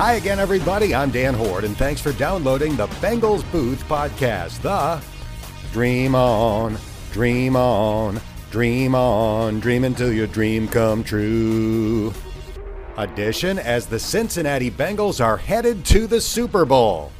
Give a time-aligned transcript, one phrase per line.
[0.00, 0.94] Hi again, everybody.
[0.94, 4.62] I'm Dan Hoard, and thanks for downloading the Bengals Booth podcast.
[4.62, 4.98] The
[5.74, 6.78] Dream On,
[7.12, 8.18] Dream On,
[8.50, 12.14] Dream On, dream until your dream come true.
[12.96, 17.12] Edition as the Cincinnati Bengals are headed to the Super Bowl.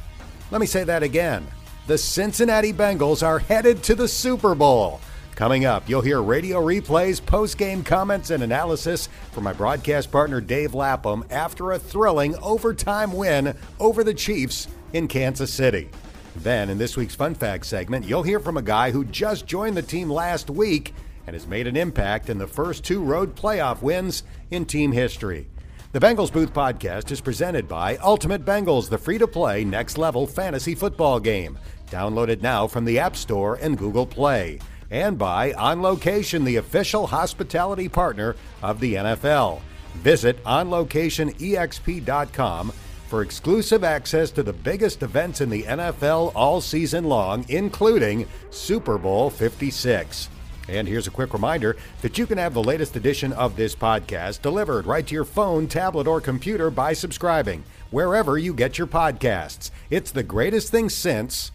[0.49, 1.45] Let me say that again.
[1.85, 5.01] The Cincinnati Bengals are headed to the Super Bowl.
[5.35, 10.39] Coming up, you'll hear radio replays, post game comments, and analysis from my broadcast partner
[10.39, 15.89] Dave Lapham after a thrilling overtime win over the Chiefs in Kansas City.
[16.37, 19.75] Then, in this week's Fun Fact segment, you'll hear from a guy who just joined
[19.75, 20.93] the team last week
[21.25, 25.47] and has made an impact in the first two road playoff wins in team history.
[25.91, 30.27] The Bengals Booth podcast is presented by Ultimate Bengals, the free to play next level
[30.27, 31.57] fantasy football game.
[31.89, 34.59] Download it now from the App Store and Google Play
[34.91, 39.61] and by On Location, the official hospitality partner of the NFL.
[39.95, 42.73] Visit onlocationexp.com
[43.07, 48.97] for exclusive access to the biggest events in the NFL all season long, including Super
[48.97, 50.29] Bowl 56.
[50.69, 54.41] And here's a quick reminder that you can have the latest edition of this podcast
[54.41, 59.71] delivered right to your phone, tablet, or computer by subscribing wherever you get your podcasts.
[59.89, 61.51] It's the greatest thing since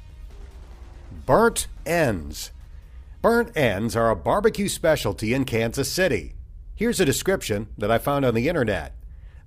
[1.24, 2.50] Burnt Ends.
[3.26, 6.36] Burnt ends are a barbecue specialty in Kansas City.
[6.76, 8.94] Here's a description that I found on the internet.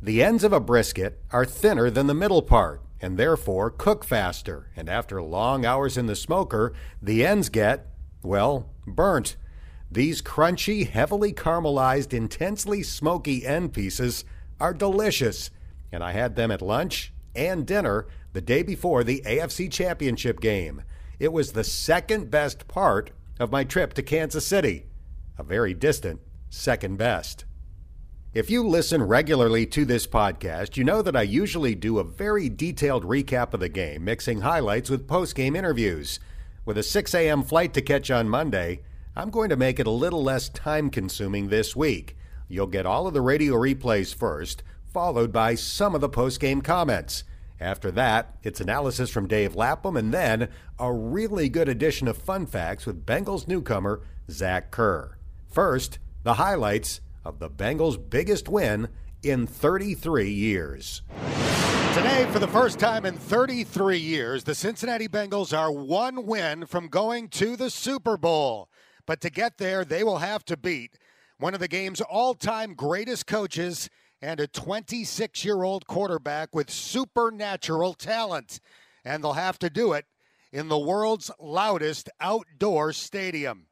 [0.02, 4.70] The ends of a brisket are thinner than the middle part and therefore cook faster,
[4.76, 7.88] and after long hours in the smoker, the ends get,
[8.22, 9.38] well, burnt.
[9.90, 14.26] These crunchy, heavily caramelized, intensely smoky end pieces
[14.60, 15.52] are delicious,
[15.90, 20.82] and I had them at lunch and dinner the day before the AFC Championship game.
[21.18, 24.86] It was the second best part of my trip to Kansas City,
[25.38, 27.46] a very distant second best.
[28.34, 32.50] If you listen regularly to this podcast, you know that I usually do a very
[32.50, 36.20] detailed recap of the game, mixing highlights with post game interviews.
[36.66, 37.42] With a 6 a.m.
[37.42, 38.82] flight to catch on Monday,
[39.16, 42.16] I'm going to make it a little less time consuming this week.
[42.48, 46.62] You'll get all of the radio replays first, followed by some of the post game
[46.62, 47.24] comments.
[47.60, 50.50] After that, it's analysis from Dave Lapham and then
[50.80, 55.18] a really good edition of Fun Facts with Bengals newcomer Zach Kerr.
[55.50, 58.88] First, the highlights of the Bengals' biggest win
[59.24, 61.02] in 33 years.
[61.94, 66.88] Today, for the first time in 33 years, the Cincinnati Bengals are one win from
[66.88, 68.70] going to the Super Bowl.
[69.06, 70.98] But to get there, they will have to beat
[71.40, 73.90] one of the game's all time greatest coaches
[74.22, 78.60] and a 26 year old quarterback with supernatural talent.
[79.06, 80.06] And they'll have to do it
[80.52, 83.68] in the world's loudest outdoor stadium.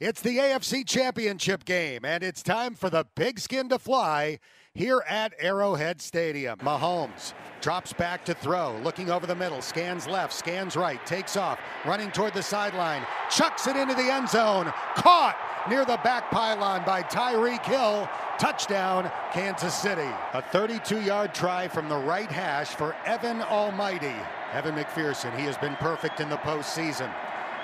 [0.00, 4.38] It's the AFC Championship game, and it's time for the pigskin to fly
[4.72, 6.56] here at Arrowhead Stadium.
[6.60, 11.58] Mahomes drops back to throw, looking over the middle, scans left, scans right, takes off,
[11.84, 15.36] running toward the sideline, chucks it into the end zone, caught
[15.68, 18.08] near the back pylon by Tyreek Hill.
[18.38, 20.08] Touchdown, Kansas City.
[20.32, 24.14] A 32 yard try from the right hash for Evan Almighty.
[24.52, 27.12] Evan McPherson, he has been perfect in the postseason.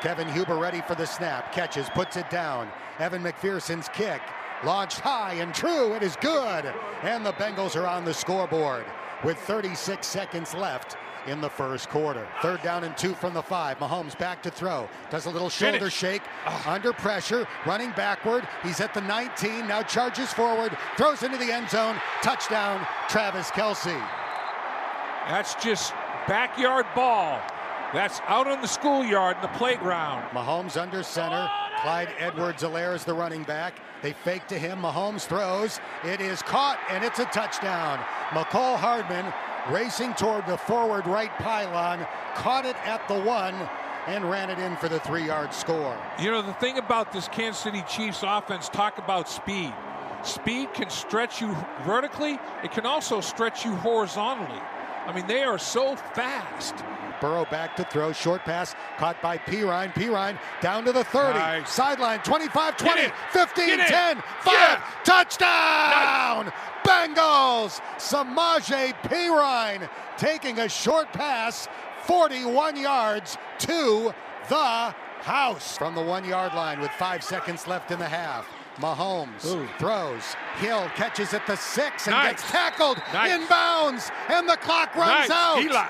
[0.00, 2.68] Kevin Huber ready for the snap, catches, puts it down.
[2.98, 4.20] Evan McPherson's kick
[4.64, 5.94] launched high and true.
[5.94, 6.72] It is good.
[7.02, 8.84] And the Bengals are on the scoreboard
[9.24, 10.96] with 36 seconds left
[11.26, 12.26] in the first quarter.
[12.42, 13.78] Third down and two from the five.
[13.78, 14.88] Mahomes back to throw.
[15.10, 15.94] Does a little shoulder Finish.
[15.94, 16.22] shake.
[16.46, 16.66] Ugh.
[16.66, 17.46] Under pressure.
[17.66, 18.46] Running backward.
[18.62, 19.66] He's at the 19.
[19.66, 20.76] Now charges forward.
[20.96, 21.96] Throws into the end zone.
[22.22, 23.98] Touchdown, Travis Kelce.
[25.28, 25.94] That's just
[26.28, 27.40] backyard ball.
[27.94, 30.28] That's out on the schoolyard in the playground.
[30.30, 31.48] Mahomes under center.
[31.80, 33.74] Clyde Edwards-Helaire is the running back.
[34.04, 34.82] They fake to him.
[34.82, 35.80] Mahomes throws.
[36.04, 37.98] It is caught, and it's a touchdown.
[38.32, 39.32] Mecole Hardman
[39.70, 43.54] racing toward the forward right pylon, caught it at the one,
[44.06, 45.98] and ran it in for the three yard score.
[46.20, 49.72] You know, the thing about this Kansas City Chiefs offense, talk about speed.
[50.22, 54.60] Speed can stretch you vertically, it can also stretch you horizontally.
[55.06, 56.74] I mean, they are so fast.
[57.24, 59.94] Burrow back to throw, short pass caught by Perine.
[59.94, 61.70] Perine down to the 30, Nice.
[61.70, 64.82] sideline 25 20, 15 10, 5, Yeah.
[65.04, 66.52] touchdown!
[66.86, 67.80] Bengals!
[67.96, 69.88] Samaje Perine
[70.18, 71.66] taking a short pass
[72.02, 74.12] 41 yards to
[74.50, 78.46] the house from the one yard line with five seconds left in the half.
[78.78, 79.66] Mahomes Ooh.
[79.78, 80.36] throws.
[80.56, 82.32] Hill catches at the six and Nice.
[82.32, 83.30] gets tackled Nice.
[83.32, 85.62] in bounds, and the clock runs nice, out.
[85.62, 85.86] Eli.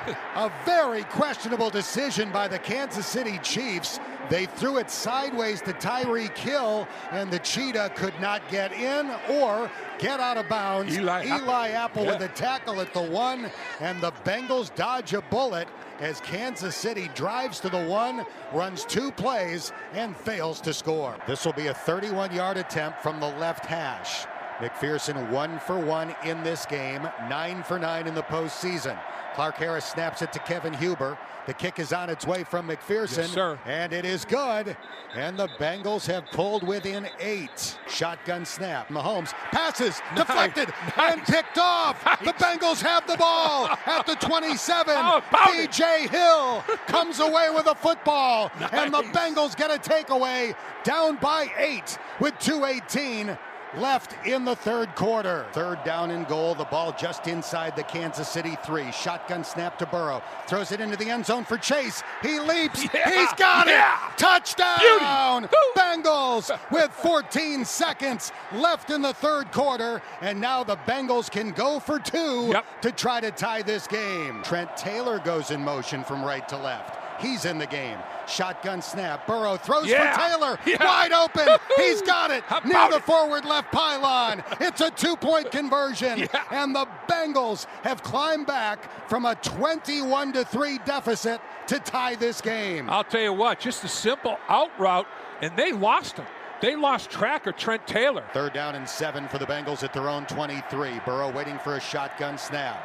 [0.34, 4.00] A very questionable decision by the Kansas City Chiefs.
[4.28, 9.70] They threw it sideways to Tyreek Hill, and the Cheetah could not get in or
[9.98, 10.96] get out of bounds.
[10.96, 12.12] Eli, Eli Apple yeah.
[12.12, 13.50] with a tackle at the one,
[13.80, 15.68] and the Bengals dodge a bullet
[16.00, 21.16] as Kansas City drives to the one, runs two plays, and fails to score.
[21.26, 24.26] This will be a 31 yard attempt from the left hash.
[24.58, 28.98] McPherson one for one in this game, nine for nine in the postseason.
[29.34, 31.18] Clark Harris snaps it to Kevin Huber.
[31.46, 33.36] The kick is on its way from McPherson.
[33.36, 33.58] Yes.
[33.66, 34.74] And it is good.
[35.14, 37.78] And the Bengals have pulled within eight.
[37.86, 38.88] Shotgun snap.
[38.88, 42.02] Mahomes passes, deflected, and picked off.
[42.24, 44.94] The Bengals have the ball at the 27.
[44.94, 48.50] How about Hill comes away with a football.
[48.72, 53.36] And the Bengals get a takeaway down by eight with 218
[53.76, 55.46] left in the third quarter.
[55.52, 56.54] Third down and goal.
[56.54, 58.90] The ball just inside the Kansas City three.
[58.92, 60.22] Shotgun snap to Burrow.
[60.46, 62.02] Throws it into the end zone for Chase.
[62.22, 62.84] He leaps.
[62.94, 64.10] Yeah, He's got yeah.
[64.12, 64.18] it.
[64.18, 65.48] Touchdown.
[65.76, 70.00] Bengals with 14 seconds left in the third quarter.
[70.20, 72.64] And now the Bengals can go for two Yep.
[72.82, 74.42] to try to tie this game.
[74.42, 76.98] Trent Taylor goes in motion from right to left.
[77.20, 77.98] He's in the game.
[78.26, 79.26] Shotgun snap.
[79.26, 80.12] Burrow throws Yeah.
[80.12, 80.58] for Taylor.
[80.66, 80.84] Yeah.
[80.84, 81.48] Wide open.
[81.76, 82.42] He's got it.
[82.64, 83.04] Near the it?
[83.04, 84.42] forward left pylon.
[84.60, 86.18] It's a two point conversion.
[86.32, 86.42] Yeah.
[86.50, 92.40] And the Bengals have climbed back from a 21 to 3 deficit to tie this
[92.40, 92.90] game.
[92.90, 95.06] I'll tell you what, just a simple out route,
[95.40, 96.26] and they lost him.
[96.60, 98.24] They lost track of Trent Taylor.
[98.32, 101.00] Third down and seven for the Bengals at their own 23.
[101.04, 102.82] Burrow waiting for a shotgun snap.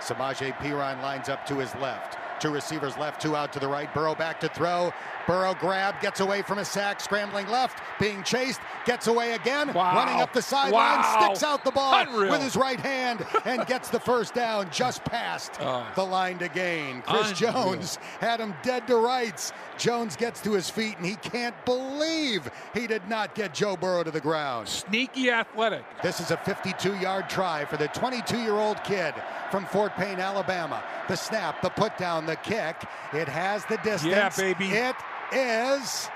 [0.00, 2.16] Samaje Perine lines up to his left.
[2.40, 3.92] Two receivers left, two out to the right.
[3.94, 4.92] Burrow back to throw.
[5.26, 9.94] Burrow grab, gets away from a sack, scrambling left, being chased, gets away again, Wow.
[9.94, 11.18] running up the sideline, Wow.
[11.20, 12.30] sticks out the ball Unreal.
[12.30, 15.84] with his right hand and gets the first down just past Oh.
[15.96, 17.02] the line to gain.
[17.02, 17.52] Chris Unreal.
[17.52, 19.52] Jones had him dead to rights.
[19.76, 24.02] Jones gets to his feet and he can't believe he did not get Joe Burrow
[24.04, 24.66] to the ground.
[24.68, 25.84] Sneaky athletic.
[26.02, 29.14] This is a 52 yard try for the 22 year old kid
[29.50, 30.82] from Fort Payne, Alabama.
[31.08, 32.76] The snap, the put down, the kick.
[33.14, 34.04] It has the distance.
[34.04, 34.66] Yeah, baby.
[34.70, 34.94] It
[35.32, 36.08] is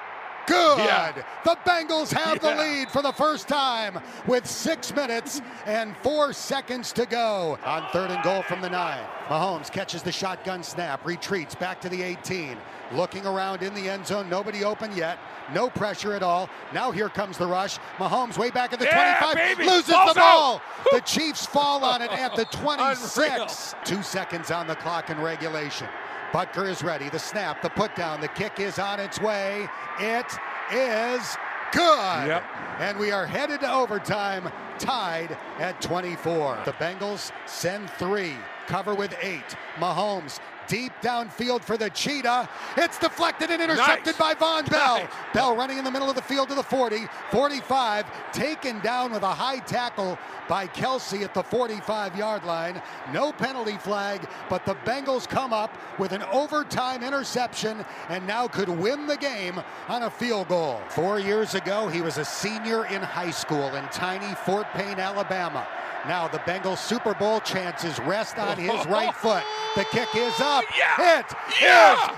[0.47, 0.79] good.
[0.79, 1.12] Yeah.
[1.44, 6.93] The Bengals have the lead for the first time with six minutes and four seconds
[6.93, 7.59] to go.
[7.64, 11.88] On third and goal from the nine, Mahomes catches the shotgun snap, retreats back to
[11.88, 12.56] the 18.
[12.93, 15.19] Looking around in the end zone, nobody open yet.
[15.55, 16.50] No pressure at all.
[16.75, 17.79] Now here comes the rush.
[17.97, 19.70] Mahomes way back at the Yeah, 25, baby.
[19.70, 20.55] loses Ball's the ball.
[20.56, 20.62] out.
[20.93, 22.76] The Chiefs fall on it at the Unreal.
[22.76, 23.75] 26.
[23.85, 25.88] Two seconds on the clock in regulation.
[26.32, 27.11] Butker is ready.
[27.11, 29.69] The snap, the put down, the kick is on its way.
[30.00, 30.26] It
[30.73, 31.37] is
[31.73, 32.26] good.
[32.26, 32.44] Yep.
[32.79, 36.62] And we are headed to overtime, tied at 24.
[36.64, 38.34] The Bengals send three,
[38.67, 39.56] cover with eight.
[39.76, 42.49] Mahomes deep downfield for the Cheetah.
[42.76, 44.19] It's deflected and intercepted Nice.
[44.19, 44.99] by Vonn Bell.
[44.99, 45.09] Nice.
[45.35, 49.23] Bell running in the middle of the field to the 40, 45, taken down with
[49.23, 50.19] a high tackle
[50.49, 52.81] by Kelce at the 45 yard line.
[53.12, 58.69] No penalty flag, but the Bengals come up with an overtime interception and now could
[58.69, 60.81] win the game on a field goal.
[60.88, 65.67] Four years ago, he was a senior in high school in tiny Fort Payne, Alabama.
[66.06, 69.44] Now the Bengals Super Bowl chances rest on his right foot.
[69.76, 70.64] The kick is up.
[70.76, 71.20] Yeah.
[71.20, 71.26] It
[71.60, 71.94] Yeah.
[71.94, 72.16] is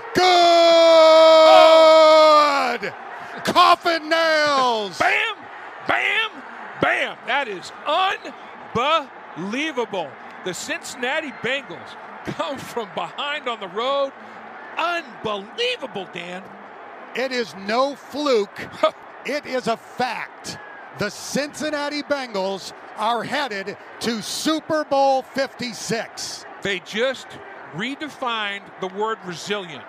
[2.81, 2.93] good.
[3.45, 4.97] Coffin nails.
[4.97, 5.35] Bam,
[5.87, 6.29] bam,
[6.81, 7.17] bam.
[7.27, 7.71] That is
[9.37, 10.09] unbelievable.
[10.45, 14.11] The Cincinnati Bengals come from behind on the road.
[14.77, 16.43] Unbelievable, Dan.
[17.15, 18.67] It is no fluke.
[19.27, 20.59] It is a fact.
[20.97, 26.45] The Cincinnati Bengals are headed to Super Bowl 56.
[26.61, 27.27] They just
[27.73, 29.83] redefined the word resilient.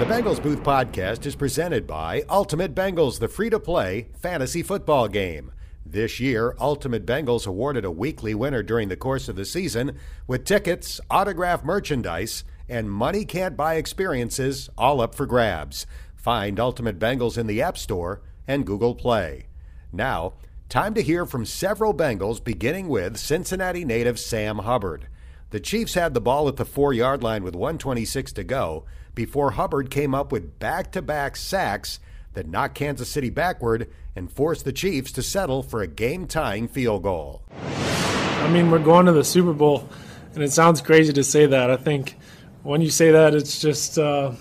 [0.00, 5.06] The Bengals Booth podcast is presented by Ultimate Bengals, the free to play fantasy football
[5.06, 5.52] game.
[5.86, 9.96] This year, Ultimate Bengals awarded a weekly winner during the course of the season
[10.26, 15.86] with tickets, autograph merchandise, and money can't buy experiences all up for grabs.
[16.16, 19.46] Find Ultimate Bengals in the App Store and Google Play.
[19.92, 20.34] Now,
[20.68, 25.08] time to hear from several Bengals, beginning with Cincinnati native Sam Hubbard.
[25.50, 28.84] The Chiefs had the ball at the four yard line with 126 to go
[29.14, 32.00] before Hubbard came up with back to back sacks
[32.32, 36.68] that knocked Kansas City backward and forced the Chiefs to settle for a game tying
[36.68, 37.42] field goal.
[37.52, 39.88] I mean, we're going to the Super Bowl,
[40.34, 41.70] and it sounds crazy to say that.
[41.70, 42.16] I think
[42.62, 44.32] when you say that, it's just uh,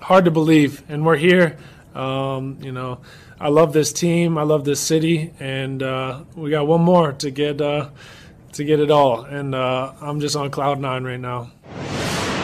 [0.00, 0.82] hard to believe.
[0.88, 1.58] And we're here.
[1.94, 3.00] Um, you know,
[3.38, 4.36] I love this team.
[4.36, 7.90] I love this city, and uh, we got one more to get uh,
[8.52, 11.50] to get it all, and uh, I'm just on cloud nine right now.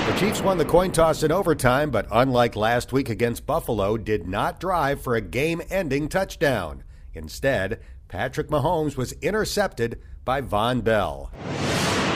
[0.06, 4.26] The Chiefs won the coin toss in overtime, but unlike last week against Buffalo, did
[4.26, 6.82] not drive for a game ending touchdown.
[7.14, 11.30] Instead, Patrick Mahomes was intercepted by Vonn Bell.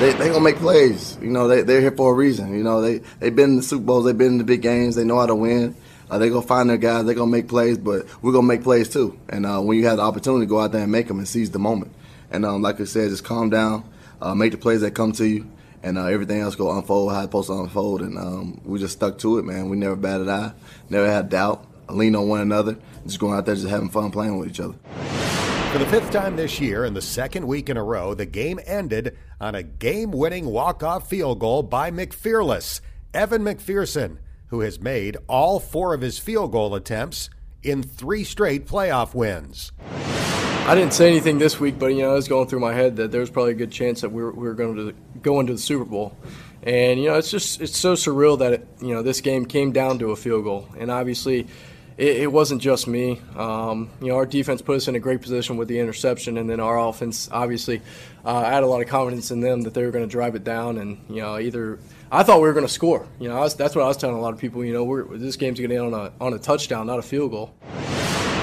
[0.00, 1.16] They they gonna make plays.
[1.22, 2.52] You know, they they're here for a reason.
[2.56, 4.96] You know, they they've been in the Super Bowls, they've been in the big games,
[4.96, 5.76] they know how to win.
[6.10, 8.88] Uh, they gonna find their guys, They're gonna make plays, but we're gonna make plays
[8.88, 9.18] too.
[9.28, 11.50] And uh, when you have the opportunity, go out there and make them and seize
[11.50, 11.92] the moment.
[12.30, 13.84] And um, like I said, just calm down,
[14.20, 15.50] uh, make the plays that come to you,
[15.82, 18.02] and uh, everything else go unfold how it's supposed to unfold.
[18.02, 19.68] And um, we just stuck to it, man.
[19.68, 20.52] We never batted eye,
[20.90, 24.38] never had doubt, lean on one another, just going out there just having fun playing
[24.38, 24.74] with each other.
[25.72, 28.60] For the fifth time this year and the second week in a row, the game
[28.64, 32.80] ended on a game winning walk off field goal by McFearless,
[33.12, 34.18] Evan McPherson,
[34.54, 37.28] who has made all four of his field goal attempts
[37.64, 39.72] in three straight playoff wins.
[40.68, 42.94] I didn't say anything this week, but you know, I was going through my head
[42.96, 45.40] that there was probably a good chance that we were, we were going to go
[45.40, 46.16] into the Super Bowl.
[46.62, 49.72] And you know, it's just it's so surreal that it, you know this game came
[49.72, 51.48] down to a field goal, and obviously
[51.96, 53.20] it, it wasn't just me.
[53.36, 56.48] Um, you know, our defense put us in a great position with the interception, and
[56.48, 57.82] then our offense obviously
[58.24, 60.44] uh, had a lot of confidence in them that they were going to drive it
[60.44, 61.78] down, and you know, either
[62.10, 63.06] I thought we were going to score.
[63.18, 64.64] You know, was, that's what I was telling a lot of people.
[64.64, 67.30] You know, this game's going to end on a on a touchdown, not a field
[67.30, 67.54] goal.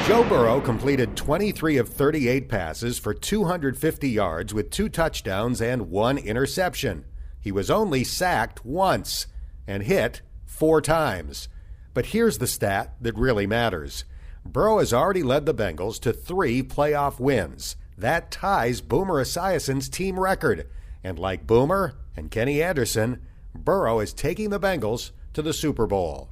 [0.07, 6.17] Joe Burrow completed 23 of 38 passes for 250 yards with two touchdowns and one
[6.17, 7.05] interception.
[7.39, 9.27] He was only sacked once
[9.67, 11.47] and hit four times.
[11.93, 14.05] But here's the stat that really matters
[14.45, 17.75] Burrow has already led the Bengals to three playoff wins.
[17.97, 20.67] That ties Boomer Esiason's team record.
[21.03, 23.21] And like Boomer and Kenny Anderson,
[23.53, 26.29] Burrow is taking the Bengals to the Super Bowl.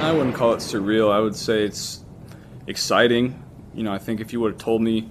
[0.00, 1.10] I wouldn't call it surreal.
[1.10, 2.04] I would say it's
[2.66, 3.42] exciting.
[3.74, 5.10] You know, I think if you would have told me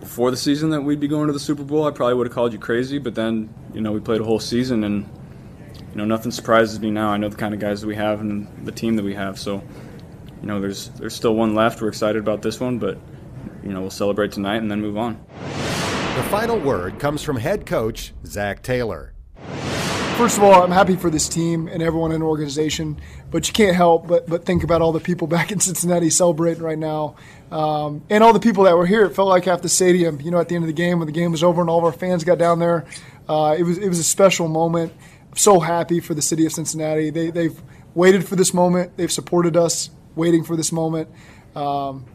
[0.00, 2.34] before the season that we'd be going to the Super Bowl, I probably would have
[2.34, 2.98] called you crazy.
[2.98, 5.08] But then, you know, we played a whole season, and
[5.94, 7.10] you know, nothing surprises me now.
[7.10, 9.38] I know the kind of guys that we have and the team that we have.
[9.38, 9.62] So,
[10.40, 11.80] you know, there's there's still one left.
[11.80, 12.98] We're excited about this one, but
[13.62, 15.24] you know, we'll celebrate tonight and then move on.
[15.38, 19.12] The final word comes from head coach Zac Taylor.
[20.16, 23.54] First of all, I'm happy for this team and everyone in the organization, but you
[23.54, 27.14] can't help but, but think about all the people back in Cincinnati celebrating right now.
[27.52, 29.04] Um, and all the people that were here.
[29.04, 31.06] It felt like half the stadium, you know, at the end of the game when
[31.06, 32.84] the game was over and all of our fans got down there.
[33.28, 34.92] Uh, it, was, it was a special moment.
[35.34, 37.10] So happy for the city of Cincinnati.
[37.10, 37.60] They, they've
[37.94, 41.08] waited for this moment, they've supported us waiting for this moment.
[41.54, 42.06] Um,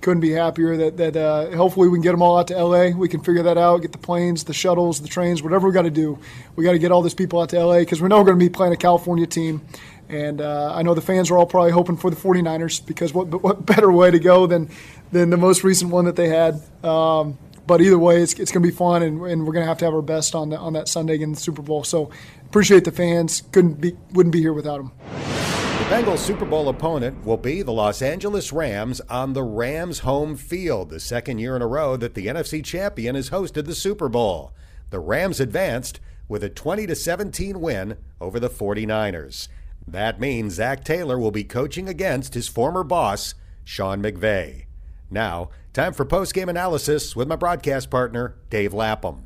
[0.00, 2.88] couldn't be happier that, that uh, hopefully we can get them all out to LA.
[2.88, 5.82] We can figure that out, get the planes, the shuttles, the trains, whatever we got
[5.82, 6.18] to do.
[6.56, 8.38] We got to get all these people out to LA because we know we're going
[8.38, 9.64] to be playing a California team.
[10.08, 13.28] And uh, I know the fans are all probably hoping for the 49ers because what,
[13.42, 14.68] what better way to go than,
[15.12, 16.60] than the most recent one that they had.
[16.84, 19.68] Um, but either way, it's, it's going to be fun, and, and we're going to
[19.68, 21.84] have to have our best on, the, on that Sunday in the Super Bowl.
[21.84, 22.10] So
[22.52, 23.44] appreciate the fans.
[23.50, 24.92] Couldn't be, wouldn't be here without them.
[25.08, 30.36] The Bengals' Super Bowl opponent will be the Los Angeles Rams on the Rams' home
[30.36, 34.10] field, the second year in a row that the NFC champion has hosted the Super
[34.10, 34.52] Bowl.
[34.90, 39.48] The Rams advanced with a 20 17 win over the 49ers.
[39.88, 44.66] That means Zac Taylor will be coaching against his former boss, Sean McVay.
[45.10, 49.24] Now, time for post-game analysis with my broadcast partner, Dave Lapham.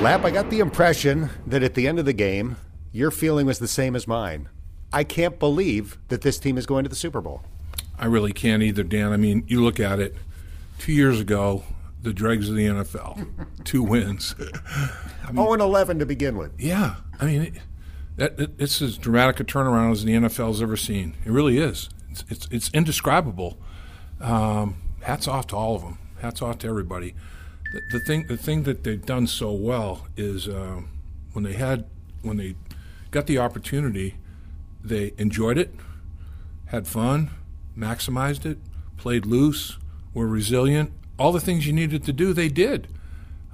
[0.00, 2.56] Lap, I got the impression that at the end of the game,
[2.92, 4.48] your feeling was the same as mine.
[4.92, 7.42] I can't believe that this team is going to the Super Bowl.
[7.98, 9.12] I really can't either, Dan.
[9.12, 10.14] I mean, you look at it.
[10.78, 11.64] Two years ago,
[12.02, 14.34] the dregs of the NFL, two wins.
[14.38, 16.52] I mean, 0 and 11 to begin with.
[16.58, 17.54] Yeah, I mean, it,
[18.16, 21.14] that it, it's as dramatic a turnaround as the NFL's ever seen.
[21.24, 21.88] It really is.
[22.10, 23.58] It's it's, it's indescribable.
[24.20, 25.98] Um, hats off to all of them.
[26.20, 27.14] Hats off to everybody.
[27.72, 30.82] The, the thing the thing that they've done so well is uh,
[31.32, 31.86] when they had
[32.22, 32.54] when they
[33.10, 34.16] got the opportunity
[34.82, 35.74] they enjoyed it,
[36.66, 37.30] had fun,
[37.76, 38.58] maximized it,
[38.96, 39.78] played loose,
[40.12, 40.92] were resilient.
[41.18, 42.88] All the things you needed to do, they did.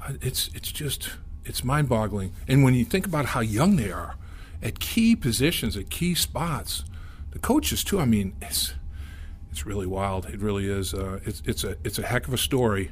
[0.03, 1.11] Uh, it's it's just
[1.45, 2.33] it's mind-boggling.
[2.49, 4.17] And when you think about how young they are,
[4.63, 6.85] at key positions, at key spots,
[7.31, 8.01] the coaches too.
[8.01, 8.75] I mean, it's
[9.51, 10.27] it's really wild.
[10.27, 10.95] It really is.
[10.95, 12.91] Uh, it's it's a it's a heck of a story.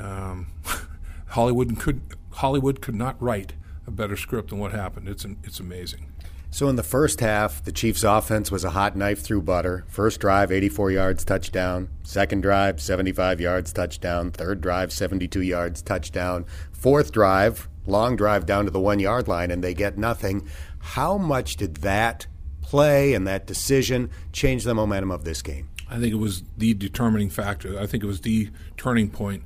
[0.00, 0.48] Um,
[1.28, 2.00] Hollywood could
[2.32, 3.54] Hollywood could not write
[3.86, 5.08] a better script than what happened.
[5.08, 6.12] It's it's amazing.
[6.50, 9.84] So in the first half, the Chiefs' offense was a hot knife through butter.
[9.86, 11.90] First drive, 84 yards, touchdown.
[12.04, 14.30] Second drive, 75 yards, touchdown.
[14.30, 16.46] Third drive, 72 yards, touchdown.
[16.72, 20.48] Fourth drive, long drive down to the one yard line, and they get nothing.
[20.78, 22.26] How much did that
[22.62, 25.68] play and that decision change the momentum of this game?
[25.90, 27.78] I think it was the determining factor.
[27.78, 29.42] I think it was the turning point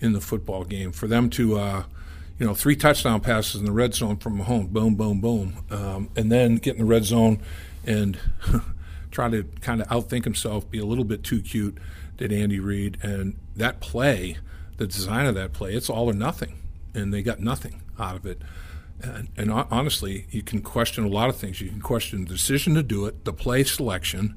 [0.00, 1.58] in the football game for them to.
[1.58, 1.82] Uh,
[2.38, 6.10] you know, three touchdown passes in the red zone from Mahomes, boom, boom, boom, um,
[6.16, 7.40] and then get in the red zone
[7.86, 8.18] and
[9.10, 11.78] try to kind of outthink himself, be a little bit too cute,
[12.18, 14.36] did Andy Reid, and that play,
[14.76, 16.58] the design of that play, it's all or nothing,
[16.94, 18.42] and they got nothing out of it.
[19.00, 21.60] And, and honestly, you can question a lot of things.
[21.60, 24.36] You can question the decision to do it, the play selection,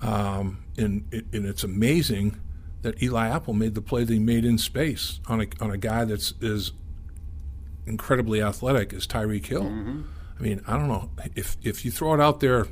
[0.00, 2.40] um, and, and it's amazing
[2.84, 5.78] that Eli Apple made the play that he made in space on a on a
[5.78, 6.72] guy that's is
[7.86, 9.64] incredibly athletic as Tyreek Hill.
[9.64, 10.02] Mm-hmm.
[10.38, 12.66] I mean, I don't know if if you throw it out there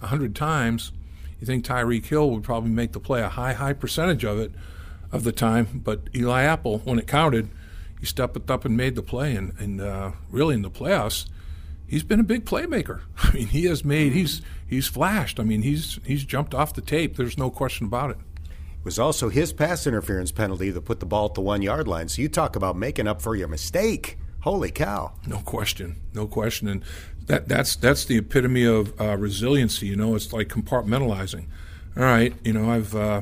[0.00, 0.92] a hundred times,
[1.38, 4.52] you think Tyreek Hill would probably make the play a high high percentage of it
[5.12, 5.82] of the time.
[5.84, 7.50] But Eli Apple, when it counted,
[7.98, 11.28] he stepped up and made the play, and and uh, really in the playoffs,
[11.86, 13.02] he's been a big playmaker.
[13.18, 15.38] I mean, he has made he's he's flashed.
[15.38, 17.16] I mean, he's he's jumped off the tape.
[17.16, 18.16] There's no question about it.
[18.82, 22.08] Was also his pass interference penalty that put the ball at the one yard line.
[22.08, 24.16] So you talk about making up for your mistake.
[24.40, 25.12] Holy cow!
[25.26, 26.82] No question, no question, and
[27.26, 29.86] that that's that's the epitome of uh, resiliency.
[29.86, 31.46] You know, it's like compartmentalizing.
[31.96, 33.20] All right, you know, I've uh,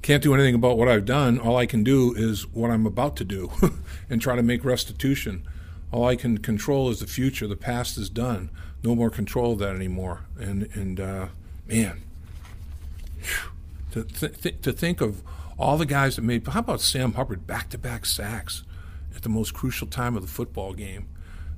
[0.00, 1.38] can't do anything about what I've done.
[1.38, 3.50] All I can do is what I'm about to do,
[4.10, 5.46] and try to make restitution.
[5.92, 7.46] All I can control is the future.
[7.46, 8.50] The past is done.
[8.82, 10.22] No more control of that anymore.
[10.38, 11.26] And and uh,
[11.66, 12.00] man,
[13.92, 15.22] to th- th- to think of
[15.58, 16.46] all the guys that made.
[16.46, 18.64] How about Sam Hubbard back to back sacks?
[19.14, 21.08] at the most crucial time of the football game.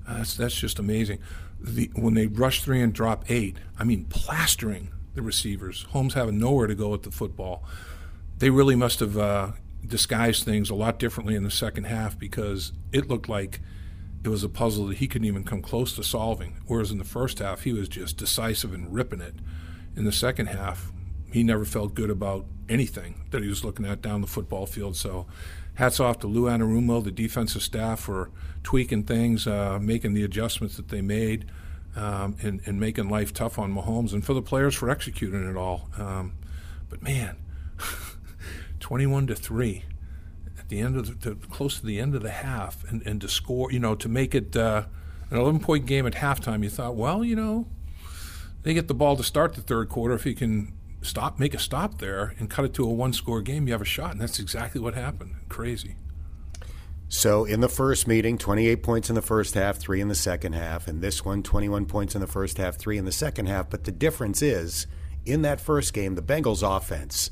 [0.07, 1.19] Uh, that's, that's just amazing.
[1.61, 5.85] The, when they rush three and drop eight, I mean, plastering the receivers.
[5.91, 7.65] Holmes having nowhere to go with the football.
[8.39, 9.53] They really must have uh,
[9.87, 13.61] disguised things a lot differently in the second half because it looked like
[14.25, 16.57] it was a puzzle that he couldn't even come close to solving.
[16.67, 19.35] Whereas in the first half, he was just decisive and ripping it.
[19.95, 20.91] In the second half,
[21.33, 24.97] he never felt good about anything that he was looking at down the football field.
[24.97, 25.27] So
[25.75, 28.31] hats off to Lou Anarumo, the defensive staff, for
[28.63, 31.47] tweaking things, uh, making the adjustments that they made,
[31.97, 35.57] um, and, and, making life tough on Mahomes, and for the players for executing it
[35.57, 35.91] all.
[35.99, 36.35] Um,
[36.89, 37.37] but man,
[38.81, 39.85] 21 to three
[40.59, 43.29] at the end of the, close to the end of the half, and, and to
[43.29, 44.85] score, you know, to make it uh,
[45.31, 46.63] an 11 point game at halftime.
[46.63, 47.67] You thought, well, you know,
[48.63, 51.59] they get the ball to start the third quarter if he can stop, make a
[51.59, 54.39] stop there, and cut it to a one-score game, you have a shot, and that's
[54.39, 55.35] exactly what happened.
[55.49, 55.97] Crazy.
[57.09, 60.55] So in the first meeting, 28 points in the first half, three in the second
[60.55, 63.69] half, and this one, 21 points in the first half, three in the second half.
[63.69, 64.87] But the difference is,
[65.27, 67.31] in that first game, the Bengals' offense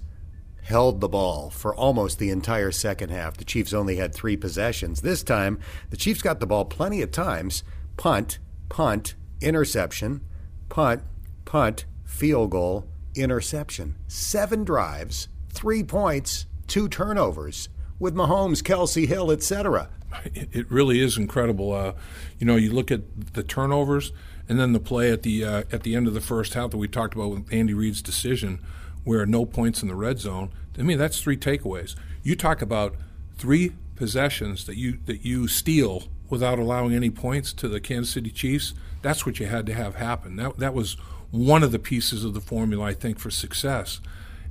[0.64, 3.38] held the ball for almost the entire second half.
[3.38, 5.00] The Chiefs only had three possessions.
[5.00, 7.64] This time, the Chiefs got the ball plenty of times
[7.96, 10.20] punt, punt, interception,
[10.68, 11.02] punt,
[11.46, 17.68] punt, field goal, interception, seven drives, three points, two turnovers,
[17.98, 19.90] with Mahomes, Kelce Hill, etc.
[20.24, 21.72] It really is incredible.
[21.72, 21.92] Uh,
[22.38, 24.12] you know, you look at the turnovers
[24.48, 26.78] and then the play at the uh, at the end of the first half that
[26.78, 28.58] we talked about with Andy Reid's decision,
[29.04, 30.50] where no points in the red zone.
[30.78, 31.94] I mean, that's three takeaways.
[32.22, 32.96] You talk about
[33.36, 38.30] three possessions that you that you steal without allowing any points to the Kansas City
[38.30, 38.74] Chiefs.
[39.02, 40.36] That's what you had to have happen.
[40.36, 40.96] That that was
[41.30, 44.00] one of the pieces of the formula, I think, for success.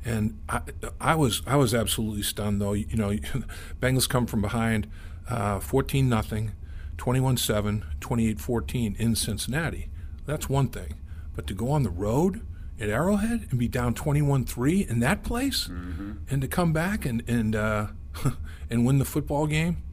[0.06, 0.62] And I,
[1.00, 2.74] I was I was absolutely stunned, though.
[2.74, 3.10] You know,
[3.82, 4.88] Bengals come from behind,
[5.30, 6.54] uh, 14 nothing,
[6.98, 9.90] 21 7, 28 14 in Cincinnati.
[10.26, 10.96] That's one thing.
[11.36, 12.42] But to go on the road
[12.80, 16.14] at Arrowhead and be down 21 3 in that place, mm-hmm.
[16.30, 17.88] and to come back and and uh,
[18.70, 19.84] and win the football game,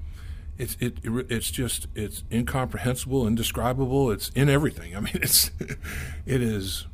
[0.59, 4.11] it's it, it, it's just it's incomprehensible, indescribable.
[4.11, 4.97] It's in everything.
[4.97, 5.51] I mean, it's
[6.25, 6.87] it is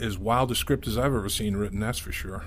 [0.00, 1.80] as wild a script as I've ever seen written.
[1.80, 2.44] That's for sure.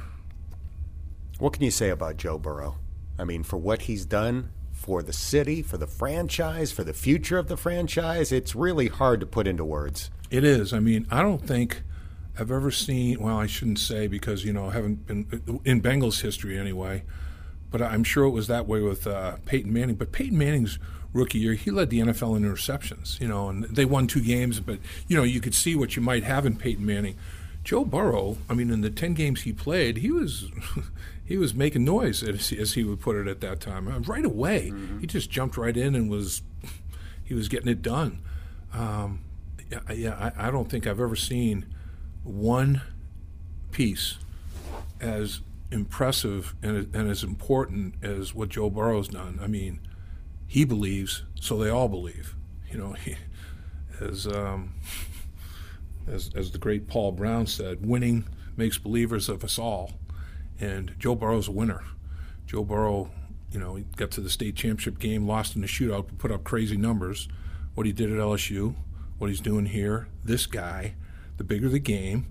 [1.40, 2.78] What can you say about Joe Burrow?
[3.20, 7.38] I mean, for what he's done for the city, for the franchise, for the future
[7.38, 10.12] of the franchise, it's really hard to put into words.
[10.30, 10.72] It is.
[10.72, 11.84] I mean, I don't think
[12.40, 13.20] I've ever seen.
[13.20, 17.04] Well, I shouldn't say because you know I haven't been in Bengals history anyway
[17.70, 19.96] but I'm sure it was that way with uh, Peyton Manning.
[19.96, 20.80] But Peyton Manning's
[21.14, 24.60] rookie year, he led the NFL in interceptions, you know, and they won two games.
[24.60, 27.18] But you know, you could see what you might have in Peyton Manning.
[27.64, 30.50] Joe Burrow, I mean, in the ten games he played, he was
[31.26, 33.88] he was making noise, as, as he would put it at that time.
[33.88, 35.00] Uh, right away, mm-hmm.
[35.00, 36.42] he just jumped right in and was
[37.24, 38.22] he was getting it done.
[38.74, 39.22] Um,
[39.70, 41.66] yeah, yeah I, I don't think I've ever seen
[42.24, 42.82] one
[43.72, 44.18] piece
[45.00, 49.40] as impressive and, and as important as what Joe Burrow's done.
[49.42, 49.80] I mean,
[50.48, 52.36] he believes, so they all believe.
[52.72, 53.18] You know, he,
[54.00, 54.76] as um,
[56.08, 58.26] as as the great Paul Brown said, winning
[58.56, 59.94] makes believers of us all.
[60.60, 61.84] And Joe Burrow's a winner.
[62.48, 63.12] Joe Burrow
[63.52, 66.44] you know, he got to the state championship game, lost in the shootout, put up
[66.44, 67.28] crazy numbers.
[67.76, 68.76] What he did at LSU,
[69.18, 70.96] what he's doing here, this guy,
[71.38, 72.28] the bigger the game,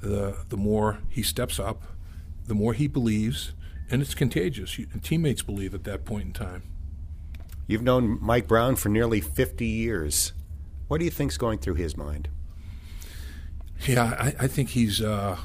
[0.00, 1.82] the the more he steps up,
[2.52, 3.54] the more he believes,
[3.90, 4.78] and it's contagious.
[4.78, 6.62] You, teammates believe at that point in time.
[7.66, 10.34] You've known Mike Brown for nearly 50 years.
[10.86, 12.28] What do you think's going through his mind?
[13.86, 15.38] Yeah, I, I think he's uh,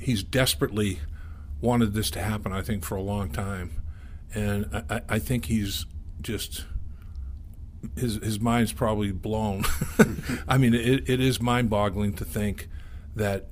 [0.00, 1.00] he's desperately
[1.60, 2.52] wanted this to happen.
[2.52, 3.82] I think for a long time,
[4.32, 5.86] and I, I think he's
[6.20, 6.66] just
[7.96, 9.64] his his mind's probably blown.
[10.46, 12.68] I mean, it, it is mind-boggling to think
[13.16, 13.48] that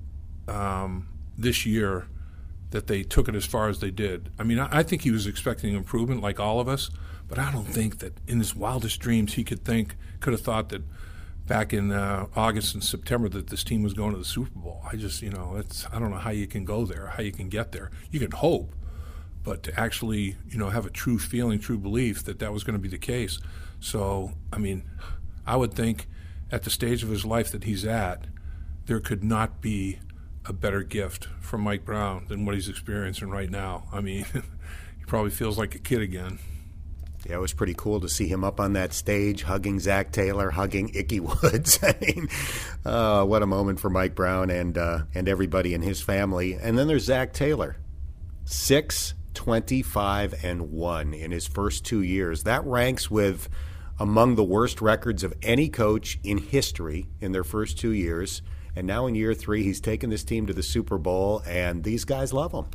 [0.47, 2.07] um, this year
[2.71, 4.31] that they took it as far as they did.
[4.39, 6.91] I mean, I, I, think he was expecting improvement, like all of us,
[7.29, 10.69] but I don't think that in his wildest dreams he could think could have thought
[10.71, 10.83] that
[11.47, 14.83] back in uh, August and September that this team was going to the Super Bowl.
[14.91, 17.33] I just, you know, it's I don't know how you can go there, how you
[17.33, 17.91] can get there.
[18.11, 18.73] You can hope,
[19.43, 22.75] but to actually, you know, have a true feeling, true belief that that was going
[22.75, 23.41] to be the case.
[23.81, 24.85] So, I mean,
[25.47, 26.07] I would think
[26.53, 28.27] at the stage of his life that he's at,
[28.87, 29.99] there could not be
[30.47, 33.85] a better gift from Mike Brown than what he's experiencing right now.
[33.93, 36.39] I mean, he probably feels like a kid again.
[37.27, 40.51] Yeah, it was pretty cool to see him up on that stage, hugging Zac Taylor,
[40.51, 41.79] hugging Ickey Woods.
[41.83, 42.29] I mean,
[42.85, 46.55] uh, what a moment for Mike Brown and uh, and everybody in his family.
[46.55, 47.77] And then there's Zac Taylor,
[48.45, 52.45] six twenty-five and one in his first two years.
[52.45, 53.51] That ranks with
[53.99, 58.41] among the worst records of any coach in history in their first two years.
[58.77, 62.05] And now in year three, he's taken this team to the Super Bowl, and these
[62.05, 62.67] guys love him.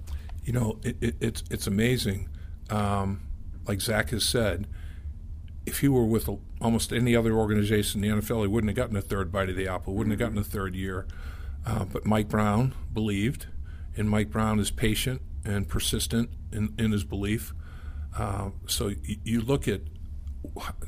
[0.44, 2.30] You know, it, it, it's it's amazing.
[2.70, 3.22] Um,
[3.68, 4.68] like Zac has said,
[5.66, 6.30] if he were with
[6.62, 9.56] almost any other organization in the NFL, he wouldn't have gotten a third bite of
[9.56, 11.08] the apple, wouldn't have gotten a third year.
[11.66, 13.48] Uh, but Mike Brown believed,
[13.98, 17.54] and Mike Brown is patient and persistent in, in his belief.
[18.18, 19.82] Uh, so you look at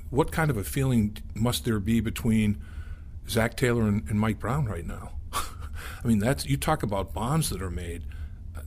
[0.10, 2.62] what kind of a feeling must there be between
[3.30, 5.12] Zac Taylor and, and Mike Brown right now?
[5.34, 8.04] I mean, that's you talk about bonds that are made.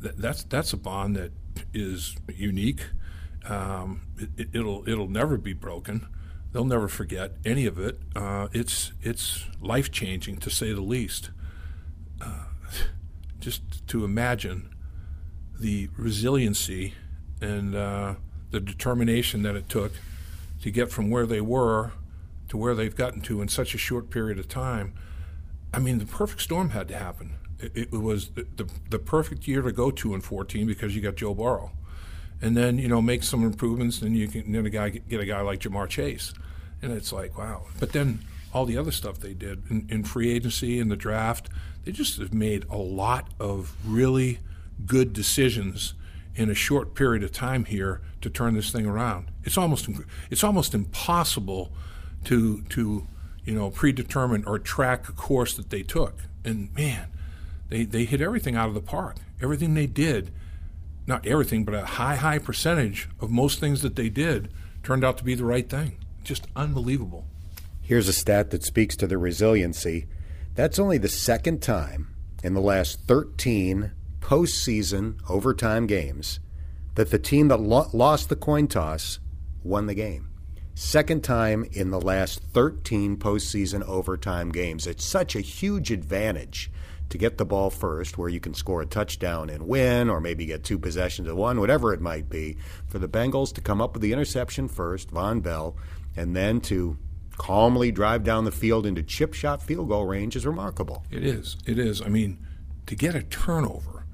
[0.00, 1.32] That's that's a bond that
[1.74, 2.80] is unique
[3.48, 4.02] um,
[4.36, 6.06] it, will it'll never be broken.
[6.52, 8.00] They'll never forget any of it.
[8.14, 11.30] Uh, it's it's life changing to say the least.
[12.20, 12.44] Uh,
[13.38, 14.74] just to imagine
[15.58, 16.94] the resiliency
[17.40, 18.14] and uh,
[18.50, 19.92] the determination that it took
[20.62, 21.92] to get from where they were
[22.50, 24.92] to where they've gotten to in such a short period of time.
[25.72, 27.34] I mean, the perfect storm had to happen.
[27.58, 31.00] It, it was the, the, the perfect year to go to in 14 because you
[31.00, 31.72] got Joe Burrow
[32.42, 35.26] and then you know make some improvements, and you can then a guy get a
[35.26, 36.32] guy like Ja'Marr Chase,
[36.82, 37.66] and it's like wow.
[37.78, 38.20] But then
[38.52, 41.48] all the other stuff they did in, in free agency and the draft,
[41.84, 44.40] they just have made a lot of really
[44.86, 45.94] good decisions
[46.34, 49.30] in a short period of time here to turn this thing around.
[49.44, 49.88] It's almost
[50.30, 51.72] it's almost impossible
[52.24, 53.06] to to
[53.44, 56.18] you know predetermine or track a course that they took.
[56.44, 57.08] And man,
[57.68, 59.16] they they hit everything out of the park.
[59.42, 60.32] Everything they did
[61.10, 64.48] not everything, but a high, high percentage of most things that they did
[64.84, 65.96] turned out to be the right thing.
[66.22, 67.26] Just unbelievable.
[67.82, 70.06] Here's a stat that speaks to their resiliency.
[70.54, 76.38] That's only the second time in the last 13 postseason overtime games
[76.94, 79.18] that the team that lo- lost the coin toss
[79.64, 80.29] won the game.
[80.82, 84.86] Second time in the last 13 postseason overtime games.
[84.86, 86.70] It's such a huge advantage
[87.10, 90.46] to get the ball first, where you can score a touchdown and win, or maybe
[90.46, 92.56] get two possessions of one, whatever it might be,
[92.88, 95.76] for the Bengals to come up with the interception first, Vonn Bell,
[96.16, 96.96] and then to
[97.36, 101.04] calmly drive down the field into chip shot field goal range is remarkable.
[101.10, 101.58] It is.
[101.66, 102.00] It is.
[102.00, 102.38] I mean,
[102.86, 104.06] to get a turnover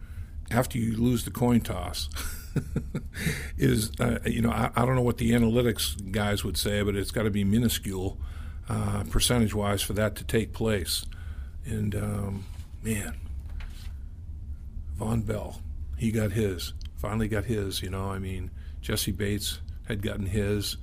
[0.51, 2.11] after you lose the coin toss.
[3.59, 6.97] is uh, you know I, I, don't know what the analytics guys would say, but
[6.97, 8.19] it's got to be minuscule
[8.69, 11.07] uh, percentage wise for that to take place,
[11.64, 12.45] and um,
[12.83, 13.16] man,
[14.99, 15.61] Vonn Bell,
[15.97, 16.73] he got his.
[16.97, 17.83] Finally got his.
[17.83, 20.77] You know, I mean, Jessie Bates had gotten his.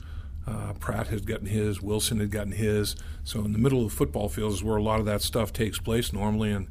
[0.46, 1.82] Uh, Pratt had gotten his.
[1.82, 2.96] Wilson had gotten his.
[3.24, 5.54] So in the middle of the football field is where a lot of that stuff
[5.54, 6.52] takes place normally.
[6.52, 6.68] And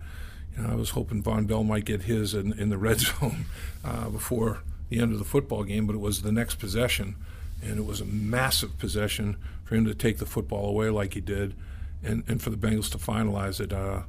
[0.56, 3.46] you know, I was hoping Vonn Bell might get his in, in the red zone
[3.84, 4.62] uh, before
[4.92, 7.16] the end of the football game, but it was the next possession,
[7.62, 11.20] and it was a massive possession for him to take the football away like he
[11.20, 11.54] did,
[12.02, 13.72] and, and for the Bengals to finalize it.
[13.72, 14.02] Uh,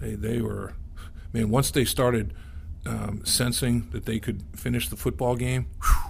[0.00, 0.74] they they were,
[1.32, 1.48] man.
[1.48, 2.34] Once they started
[2.84, 6.05] um, sensing that they could finish the football game, whew,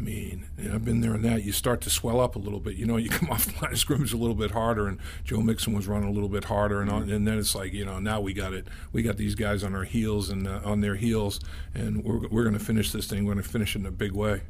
[0.00, 1.44] I mean, I've been there and that.
[1.44, 2.76] You start to swell up a little bit.
[2.76, 5.42] You know, you come off the line of scrimmage a little bit harder, and Joe
[5.42, 7.98] Mixon was running a little bit harder, and, on, and then it's like, you know,
[7.98, 8.66] now we got it.
[8.94, 11.38] We got these guys on our heels and uh, on their heels,
[11.74, 13.26] and we're, we're going to finish this thing.
[13.26, 14.40] We're going to finish it in a big way.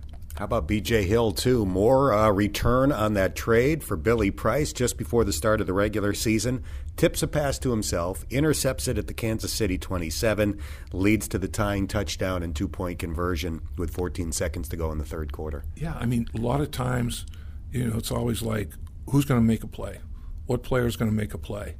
[0.41, 1.67] How about BJ Hill, too?
[1.67, 5.75] More uh, return on that trade for Billy Price just before the start of the
[5.75, 6.65] regular season.
[6.97, 10.59] Tips a pass to himself, intercepts it at the Kansas City 27,
[10.95, 14.97] leads to the tying touchdown and two point conversion with 14 seconds to go in
[14.97, 15.63] the third quarter.
[15.77, 17.27] Yeah, I mean, a lot of times,
[17.71, 18.71] you know, it's always like,
[19.11, 20.01] who's going to make a play?
[20.47, 21.75] What player is going to make a play?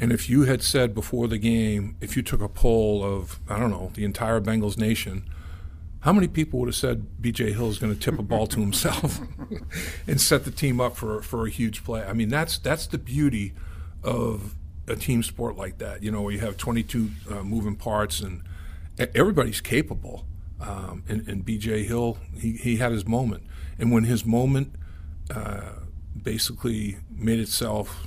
[0.00, 3.58] And if you had said before the game, if you took a poll of, I
[3.58, 5.28] don't know, the entire Bengals nation,
[6.06, 7.50] how many people would have said B.J.
[7.50, 9.18] Hill is going to tip a ball to himself
[10.06, 12.04] and set the team up for for a huge play?
[12.04, 13.54] I mean, that's that's the beauty
[14.04, 14.54] of
[14.86, 16.04] a team sport like that.
[16.04, 18.44] You know, you have 22 uh, moving parts and
[19.16, 20.24] everybody's capable.
[20.60, 21.82] Um, and, and B.J.
[21.82, 23.42] Hill, he, he had his moment,
[23.78, 24.74] and when his moment
[25.28, 25.72] uh,
[26.22, 28.06] basically made itself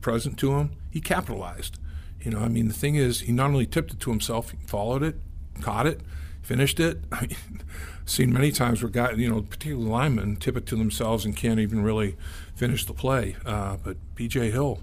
[0.00, 1.78] present to him, he capitalized.
[2.20, 4.56] You know, I mean, the thing is, he not only tipped it to himself, he
[4.66, 5.20] followed it,
[5.60, 6.00] caught it,
[6.44, 7.00] finished it.
[7.12, 7.62] I mean,
[8.04, 11.58] seen many times where guys, you know, particularly linemen, tip it to themselves and can't
[11.58, 12.16] even really
[12.54, 13.36] finish the play.
[13.44, 14.50] Uh, but B.J.
[14.50, 14.80] Hill,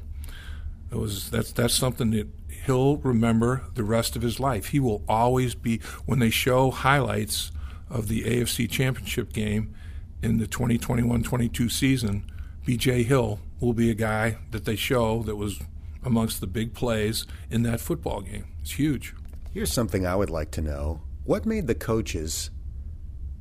[0.91, 2.27] it was that's that's something that
[2.65, 4.67] he'll remember the rest of his life.
[4.67, 7.51] He will always be when they show highlights
[7.89, 9.73] of the AFC Championship game
[10.21, 12.23] in the 2021-22 season.
[12.65, 13.03] B.J.
[13.03, 15.59] Hill will be a guy that they show that was
[16.03, 18.45] amongst the big plays in that football game.
[18.61, 19.13] It's huge.
[19.53, 21.01] Here's something I would like to know.
[21.23, 22.49] What made the coaches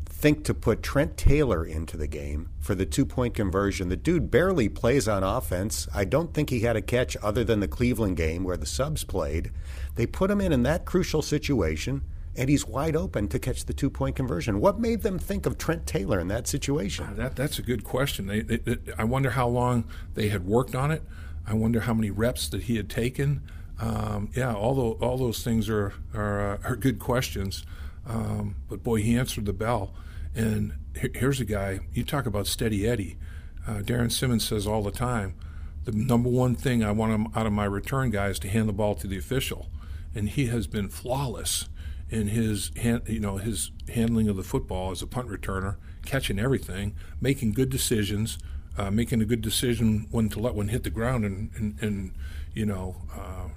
[0.05, 3.88] think to put Trent Taylor into the game for the two point conversion?
[3.88, 5.88] The dude barely plays on offense.
[5.95, 9.03] I don't think he had a catch other than the Cleveland game where the subs
[9.03, 9.51] played.
[9.95, 12.03] They put him in in that crucial situation,
[12.37, 14.61] and he's wide open to catch the two point conversion.
[14.61, 17.07] What made them think of Trent Taylor in that situation?
[17.07, 18.27] Uh, that, that's a good question.
[18.27, 21.03] They, they, they, I wonder how long they had worked on it.
[21.47, 23.43] I wonder how many reps that he had taken.
[23.81, 27.64] Um, yeah, all those, all those things are are, uh, are good questions.
[28.07, 29.95] Um, but boy, he answered the bell.
[30.35, 31.81] And here's a guy.
[31.93, 33.16] You talk about steady Eddie.
[33.66, 35.35] Uh, Darrin Simmons says all the time,
[35.85, 38.73] the number one thing I want out of my return guy is to hand the
[38.73, 39.69] ball to the official,
[40.14, 41.69] and he has been flawless
[42.11, 46.38] in his hand, you know his handling of the football as a punt returner, catching
[46.38, 48.38] everything, making good decisions,
[48.77, 52.12] uh, making a good decision when to let one hit the ground and, and, and
[52.55, 53.49] you know, uh,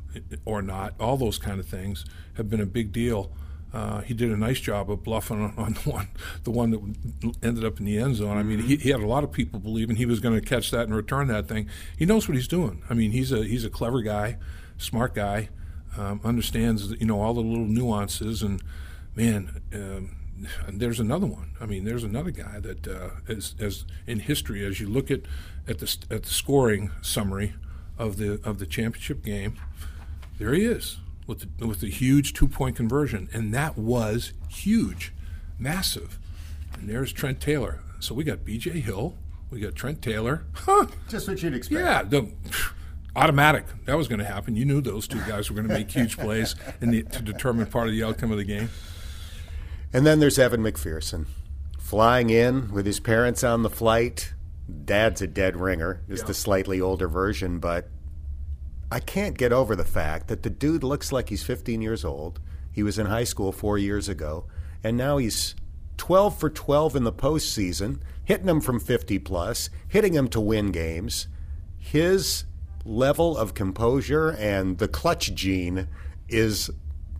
[0.45, 0.93] or not.
[0.99, 3.31] All those kind of things have been a big deal.
[3.73, 6.07] Uh, he did a nice job of bluffing on, on, the one,
[6.43, 8.37] the one that ended up in the end zone.
[8.37, 10.69] I mean, he, he had a lot of people believing he was going to catch
[10.71, 11.67] that and return that thing.
[11.97, 12.83] He knows what he's doing.
[12.89, 14.37] I mean, he's a he's a clever guy,
[14.77, 15.49] smart guy,
[15.97, 18.43] um, understands you know all the little nuances.
[18.43, 18.61] And
[19.15, 20.15] man, um,
[20.71, 21.51] there's another one.
[21.59, 25.21] I mean, there's another guy that uh, as, as in history, as you look at
[25.67, 27.53] at the at the scoring summary
[27.97, 29.57] of the of the championship game,
[30.43, 35.13] there he is with the, with the huge two point conversion, and that was huge,
[35.57, 36.19] massive.
[36.73, 37.79] And there's Trent Taylor.
[38.01, 38.81] So we got B.J.
[38.81, 39.15] Hill,
[39.49, 40.43] we got Trent Taylor.
[40.51, 40.87] Huh.
[41.07, 41.79] Just what you'd expect.
[41.79, 42.29] Yeah, the,
[43.15, 43.63] automatic.
[43.85, 44.57] That was going to happen.
[44.57, 47.87] You knew those two guys were going to make huge plays the, to determine part
[47.87, 48.69] of the outcome of the game.
[49.93, 51.27] And then there's Evan McPherson,
[51.79, 54.33] flying in with his parents on the flight.
[54.83, 56.27] Dad's a dead ringer, just yeah.
[56.27, 57.87] the slightly older version, but
[58.93, 62.39] I can't get over the fact that the dude looks like he's 15 years old.
[62.71, 64.45] He was in high school four years ago,
[64.83, 65.55] and now he's
[65.97, 70.71] 12 for 12 in the postseason, hitting them from 50 plus, hitting them to win
[70.71, 71.27] games.
[71.79, 72.43] His
[72.85, 75.87] level of composure and the clutch gene
[76.29, 76.69] is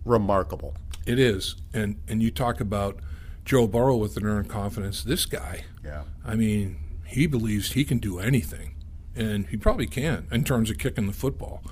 [0.04, 0.76] remarkable.
[1.06, 3.00] It is, and and you talk about
[3.44, 5.02] Joe Burrow with an earned confidence.
[5.02, 8.73] This guy, yeah, I mean, he believes he can do anything
[9.16, 11.62] and he probably can in terms of kicking the football.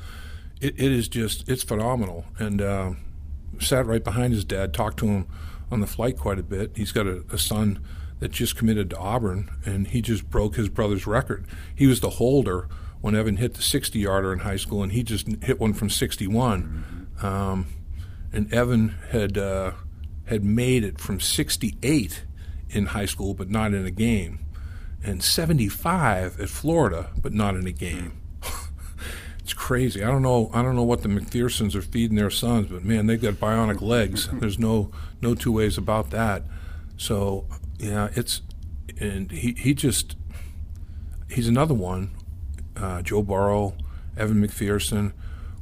[0.61, 2.92] It, it is just it's phenomenal, and uh,
[3.61, 5.26] sat right behind his dad, talked to him
[5.70, 6.72] on the flight quite a bit.
[6.76, 7.81] He's got a, a son
[8.20, 11.46] that just committed to Auburn, and he just broke his brother's record.
[11.74, 12.68] He was the holder
[13.00, 15.90] when Evan hit the 60 yarder in high school, and he just hit one from
[15.90, 16.62] 61.
[17.18, 17.26] Mm-hmm.
[17.26, 17.66] Um,
[18.33, 19.72] and Evan had uh,
[20.26, 22.24] had made it from 68
[22.70, 24.38] in high school, but not in a game
[25.05, 28.21] and 75 at Florida, but not in a game.
[29.41, 30.03] it's crazy.
[30.03, 30.51] I don't know.
[30.55, 33.81] I don't know what the McPhersons are feeding their sons, but man, they've got bionic
[33.81, 34.29] legs.
[34.33, 36.45] There's no no two ways about that.
[36.97, 37.47] So
[37.79, 38.43] yeah, it's
[39.01, 40.17] and he he just
[41.31, 42.12] he's another one.
[42.77, 43.75] Uh, Joe Burrow,
[44.17, 45.12] Evan McPherson.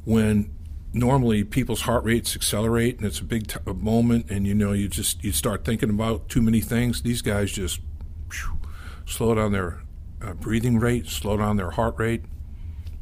[0.05, 0.51] When
[0.93, 5.23] normally people's heart rates accelerate and it's a big moment, and you know you just
[5.25, 7.03] you start thinking about too many things.
[7.03, 7.81] These guys just.
[8.33, 8.60] Whew,
[9.11, 9.83] slow down their
[10.23, 12.23] uh, breathing rate, slow down their heart rate,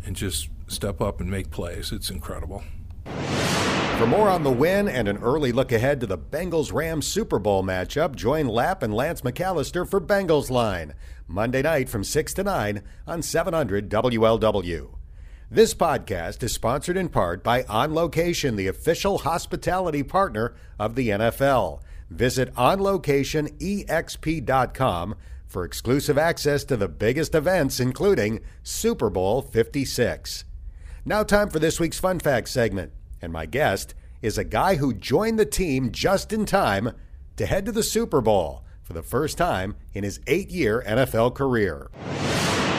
[0.04, 1.92] and just step up and make plays.
[1.92, 2.64] It's incredible.
[3.98, 7.40] For more on the win and an early look ahead to the Bengals Rams Super
[7.40, 10.94] Bowl matchup, join Lap and Lance McAllister for Bengals Line,
[11.26, 14.90] Monday night from 6 to 9 on 700 WLW.
[15.50, 21.08] This podcast is sponsored in part by On Location, the official hospitality partner of the
[21.08, 21.80] NFL.
[22.10, 25.14] Visit OnLocationEXP.com
[25.48, 30.44] for exclusive access to the biggest events, including Super Bowl 56.
[31.04, 32.92] Now, time for this week's Fun Fact segment.
[33.20, 36.92] And my guest is a guy who joined the team just in time
[37.36, 41.34] to head to the Super Bowl for the first time in his eight year NFL
[41.34, 41.90] career.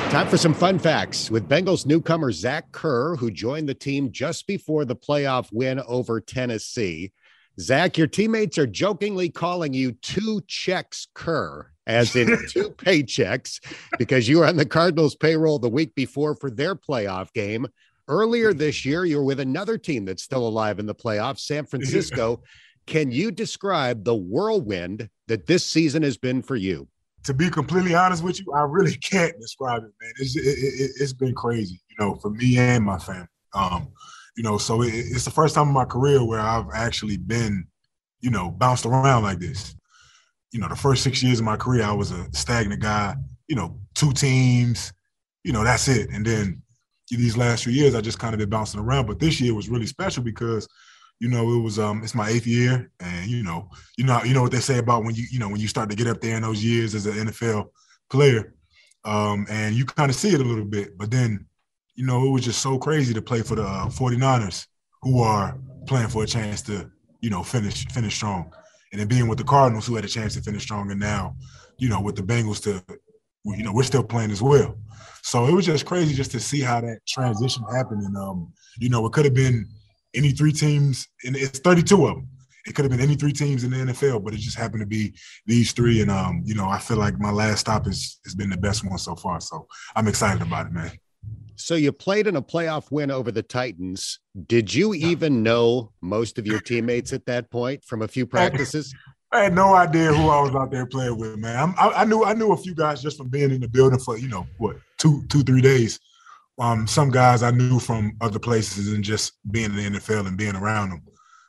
[0.10, 4.48] Time for some fun facts with Bengals newcomer Zach Kerr, who joined the team just
[4.48, 7.12] before the playoff win over Tennessee.
[7.60, 13.60] Zach, your teammates are jokingly calling you two checks Kerr, as in two paychecks,
[13.98, 17.68] because you were on the Cardinals payroll the week before for their playoff game.
[18.08, 21.66] Earlier this year, you were with another team that's still alive in the playoffs, San
[21.66, 22.42] Francisco.
[22.88, 26.88] Can you describe the whirlwind that this season has been for you?
[27.24, 30.14] to be completely honest with you, I really can't describe it, man.
[30.20, 33.28] It's it, has it, been crazy, you know, for me and my family.
[33.54, 33.90] Um,
[34.38, 37.68] you know, so it, it's the first time in my career where I've actually been,
[38.22, 39.76] you know, bounced around like this.
[40.52, 43.16] You know, the first six years of my career, I was a stagnant guy.
[43.48, 44.94] You know, two teams.
[45.44, 46.10] You know, that's it.
[46.12, 46.62] And then
[47.10, 49.08] these last few years, I just kind of been bouncing around.
[49.08, 50.68] But this year was really special because
[51.20, 54.34] you know, it was um it's my eighth year, and you know, you know, you
[54.34, 56.22] know what they say about when you you know when you start to get up
[56.22, 57.68] there in those years as an NFL
[58.10, 58.56] player,
[59.04, 60.98] um, and you kind of see it a little bit.
[60.98, 61.46] But then,
[61.96, 64.68] you know, it was just so crazy to play for the uh, 49ers,
[65.02, 68.54] who are playing for a chance to you know finish finish strong,
[68.92, 71.36] and then being with the Cardinals, who had a chance to finish strong, and now,
[71.78, 72.84] you know, with the Bengals to,
[73.46, 74.78] you know, we're still playing as well.
[75.22, 78.90] So it was just crazy just to see how that transition happened, and um, you
[78.90, 79.68] know, it could have been
[80.16, 82.28] any three teams, and it's 32 of them.
[82.66, 84.88] It could have been any three teams in the NFL, but it just happened to
[84.88, 85.14] be
[85.46, 86.02] these three.
[86.02, 88.86] And um, you know, I feel like my last stop has has been the best
[88.86, 89.40] one so far.
[89.40, 90.92] So I'm excited about it, man.
[91.60, 94.20] So you played in a playoff win over the Titans.
[94.48, 98.94] Did you even know most of your teammates at that point from a few practices?
[99.32, 101.76] I had no idea who I was out there playing with, man.
[101.78, 104.18] I, I knew I knew a few guys just from being in the building for
[104.18, 106.00] you know what two two three days
[106.60, 110.38] um, some guys I knew from other places and just being in the NFL and
[110.38, 111.04] being around them.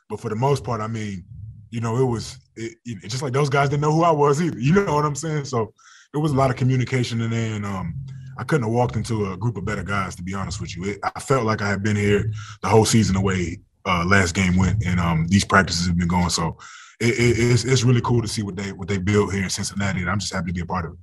[0.09, 1.25] But for the most part, I mean,
[1.69, 4.41] you know, it was it, it, just like those guys didn't know who I was
[4.41, 4.59] either.
[4.59, 5.45] You know what I'm saying?
[5.45, 5.73] So
[6.13, 7.95] it was a lot of communication in there, and um,
[8.41, 10.85] I couldn't have walked into a group of better guys to be honest with you.
[10.85, 14.33] It, I felt like I had been here the whole season the way uh, last
[14.33, 16.31] game went, and um, these practices have been going.
[16.31, 16.57] So
[16.99, 20.09] it's, it's really cool to see what they what they built here in Cincinnati, and
[20.09, 20.97] I'm just happy to be a part of it.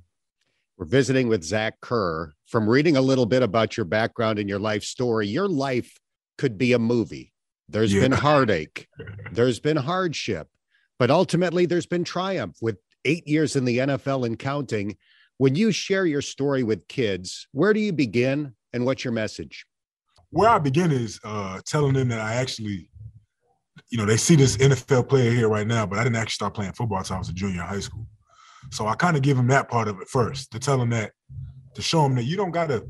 [0.77, 2.33] We're visiting with Zach Kerr.
[2.45, 5.97] From reading a little bit about your background and your life story, your life
[6.37, 7.31] could be a movie.
[7.69, 8.01] There's yeah.
[8.01, 8.89] been heartache,
[9.31, 10.49] there's been hardship,
[10.97, 14.97] but ultimately there's been triumph with eight years in the NFL and counting.
[15.39, 19.65] When you share your story with kids, where do you begin and what's your message?
[20.31, 22.91] Where I begin is uh, telling them that I actually,
[23.89, 26.55] you know, they see this NFL player here right now, but I didn't actually start
[26.55, 28.05] playing football until I was a junior in high school.
[28.69, 31.13] So I kind of give them that part of it first to tell them that
[31.75, 32.85] to show them that you don't gotta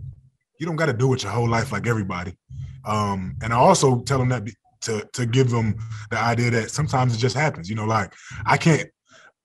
[0.59, 2.35] you don't gotta do it your whole life like everybody.
[2.83, 4.47] Um, and I also tell them that
[4.81, 5.75] to to give them
[6.09, 7.69] the idea that sometimes it just happens.
[7.69, 8.11] You know, like
[8.47, 8.89] I can't.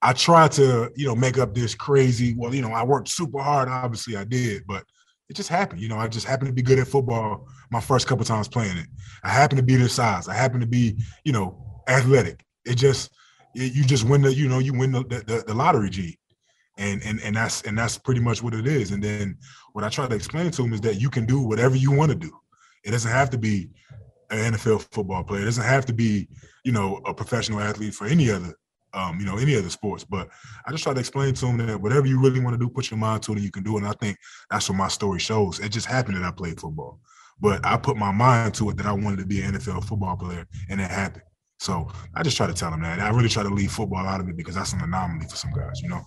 [0.05, 2.35] I try to you know make up this crazy.
[2.37, 3.71] Well, you know, I worked super hard.
[3.71, 4.85] Obviously, I did, but
[5.31, 5.81] it just happened.
[5.81, 8.77] You know, I just happened to be good at football my first couple times playing
[8.77, 8.87] it.
[9.23, 10.29] I happened to be this size.
[10.29, 12.45] I happened to be you know athletic.
[12.67, 13.13] It just
[13.55, 16.19] you just win the you know you win the the, the lottery G,
[16.77, 18.91] and and and that's and that's pretty much what it is.
[18.91, 19.39] And then
[19.73, 22.11] what I try to explain to them is that you can do whatever you want
[22.11, 22.31] to do.
[22.85, 23.71] It doesn't have to be
[24.29, 25.41] an NFL football player.
[25.41, 26.29] It doesn't have to be
[26.63, 28.55] you know a professional athlete for any other
[28.95, 30.05] um, you know any other sports.
[30.05, 30.29] But
[30.67, 32.91] I just try to explain to them that whatever you really want to do, put
[32.91, 33.81] your mind to it, and you can do it.
[33.81, 34.17] And I think
[34.51, 35.61] that's what my story shows.
[35.61, 37.01] It just happened that I played football,
[37.41, 40.17] but I put my mind to it that I wanted to be an NFL football
[40.17, 41.25] player, and it happened.
[41.59, 43.01] So I just try to tell them that.
[43.01, 45.53] I really try to leave football out of it because that's an anomaly for some
[45.53, 46.03] guys, you know.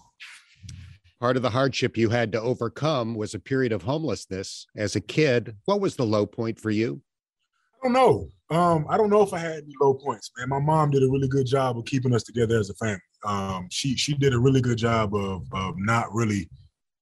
[1.19, 5.02] Part of the hardship you had to overcome was a period of homelessness as a
[5.02, 5.56] kid.
[5.65, 7.02] What was the low point for you?
[7.83, 8.29] I don't know.
[8.49, 10.49] Um, I don't know if I had any low points, man.
[10.49, 13.02] My mom did a really good job of keeping us together as a family.
[13.25, 16.49] Um, she she did a really good job of of not really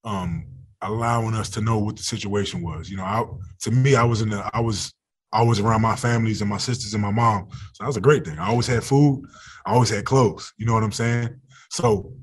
[0.04, 0.45] um,
[0.82, 2.89] allowing us to know what the situation was.
[2.89, 3.24] You know, I,
[3.62, 4.93] to me, I was in the I was
[5.32, 7.47] always around my families and my sisters and my mom.
[7.74, 8.39] So that was a great thing.
[8.39, 9.24] I always had food.
[9.66, 10.52] I always had clothes.
[10.58, 11.30] You know what I'm saying?
[11.70, 12.14] So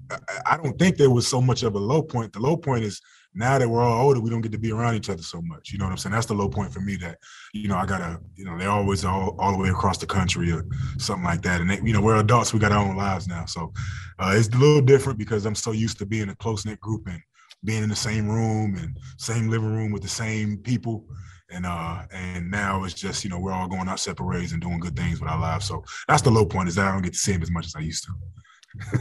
[0.47, 2.33] I don't think there was so much of a low point.
[2.33, 3.01] The low point is
[3.35, 5.72] now that we're all older, we don't get to be around each other so much.
[5.72, 6.12] You know what I'm saying?
[6.12, 6.97] That's the low point for me.
[6.97, 7.18] That
[7.53, 10.53] you know, I gotta, you know, they're always all, all the way across the country
[10.53, 10.64] or
[10.99, 11.61] something like that.
[11.61, 13.72] And they, you know, we're adults, we got our own lives now, so
[14.18, 17.07] uh, it's a little different because I'm so used to being a close knit group
[17.07, 17.20] and
[17.64, 21.07] being in the same room and same living room with the same people.
[21.51, 24.62] And uh, and now it's just you know we're all going out separate ways and
[24.62, 25.66] doing good things with our lives.
[25.66, 27.66] So that's the low point is that I don't get to see him as much
[27.66, 28.12] as I used to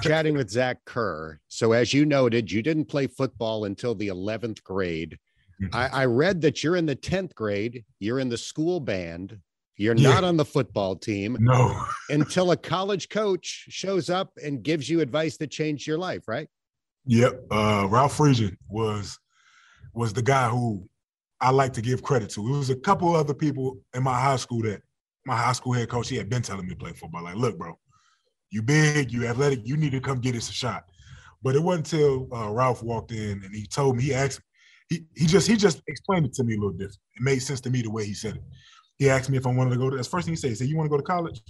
[0.02, 1.40] chatting with Zach Kerr.
[1.48, 5.18] So, as you noted, you didn't play football until the 11th grade.
[5.62, 5.76] Mm-hmm.
[5.76, 9.38] I, I, read that you're in the 10th grade, you're in the school band,
[9.78, 10.10] you're yeah.
[10.10, 11.38] not on the football team.
[11.40, 11.80] No.
[12.10, 16.48] until a college coach shows up and gives you advice that changed your life, right?
[17.06, 17.46] Yep.
[17.52, 19.18] Uh, Ralph Friedgen was
[19.94, 20.88] was the guy who
[21.42, 22.48] I like to give credit to.
[22.48, 24.82] It was a couple other people in my high school that
[25.26, 27.24] my high school head coach, he had been telling me to play football.
[27.24, 27.78] Like, look, bro,
[28.52, 30.84] you big, you athletic, you need to come get us a shot.
[31.42, 34.42] But it wasn't until uh, Ralph walked in and he told me, he asked,
[34.90, 37.00] he, he just he just explained it to me a little different.
[37.16, 38.44] It made sense to me the way he said it.
[38.98, 39.96] He asked me if I wanted to go to.
[39.96, 40.50] That's first thing he said.
[40.50, 41.42] He said, "You want to go to college?"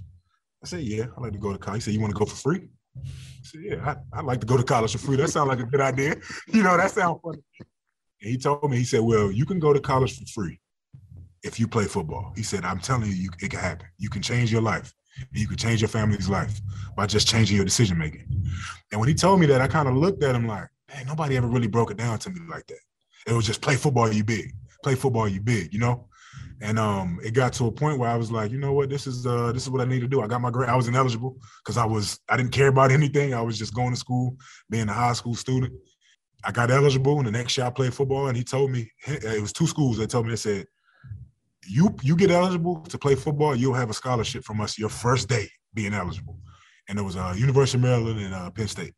[0.64, 2.26] I said, "Yeah, I like to go to college." He said, "You want to go
[2.26, 3.10] for free?" I
[3.42, 5.18] said, "Yeah, I, would like to go to college for free.
[5.18, 6.18] That sounds like a good idea.
[6.54, 7.40] You know, that sounds funny."
[8.22, 10.60] And he told me, he said, "Well, you can go to college for free
[11.42, 13.88] if you play football." He said, "I'm telling you, you it can happen.
[13.98, 14.94] You can change your life
[15.32, 16.60] you can change your family's life
[16.96, 18.26] by just changing your decision making.
[18.92, 21.38] And when he told me that, I kind of looked at him like, man, nobody
[21.38, 22.80] ever really broke it down to me like that.
[23.28, 24.54] It was just play football, you big.
[24.84, 26.08] Play football, you big, you know?
[26.62, 29.08] And um, it got to a point where I was like, you know what, this
[29.08, 30.22] is uh, this is what I need to do.
[30.22, 30.70] I got my grade.
[30.70, 33.34] I was ineligible because I was I didn't care about anything.
[33.34, 34.38] I was just going to school,
[34.70, 35.74] being a high school student.
[36.44, 38.28] I got eligible, and the next year I played football.
[38.28, 40.68] And he told me it was two schools that told me they said
[41.68, 45.30] you you get eligible to play football, you'll have a scholarship from us your first
[45.30, 46.38] day being eligible.
[46.90, 48.94] And it was uh, University of Maryland and uh, Penn State.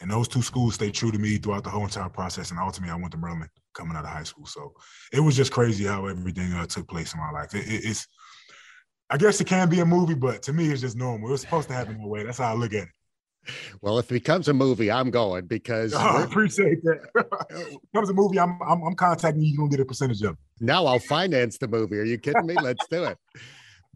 [0.00, 2.50] And those two schools stayed true to me throughout the whole entire process.
[2.50, 4.46] And ultimately, I went to Maryland coming out of high school.
[4.46, 4.72] So
[5.12, 7.54] it was just crazy how everything uh, took place in my life.
[7.54, 8.06] It, it, it's,
[9.10, 11.28] I guess it can be a movie, but to me, it's just normal.
[11.28, 12.22] It was supposed to happen that way.
[12.22, 12.88] That's how I look at it.
[13.80, 17.00] Well, if it becomes a movie, I'm going because oh, I appreciate that.
[17.50, 19.48] if it becomes a movie, I'm, I'm, I'm contacting you.
[19.48, 20.38] You're gonna get a percentage of it.
[20.60, 21.98] Now I'll finance the movie.
[21.98, 22.54] Are you kidding me?
[22.54, 23.18] Let's do it.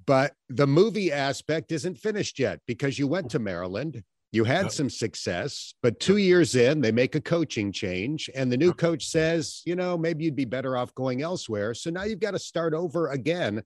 [0.04, 4.02] But the movie aspect isn't finished yet because you went to Maryland.
[4.32, 8.56] You had some success, but two years in, they make a coaching change, and the
[8.56, 11.74] new coach says, you know, maybe you'd be better off going elsewhere.
[11.74, 13.62] So now you've got to start over again.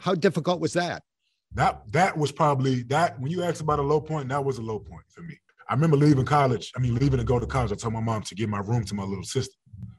[0.00, 1.02] How difficult was that?
[1.54, 4.62] That that was probably that when you asked about a low point, that was a
[4.62, 5.36] low point for me.
[5.68, 6.72] I remember leaving college.
[6.76, 7.72] I mean, leaving to go to college.
[7.72, 9.54] I told my mom to give my room to my little sister.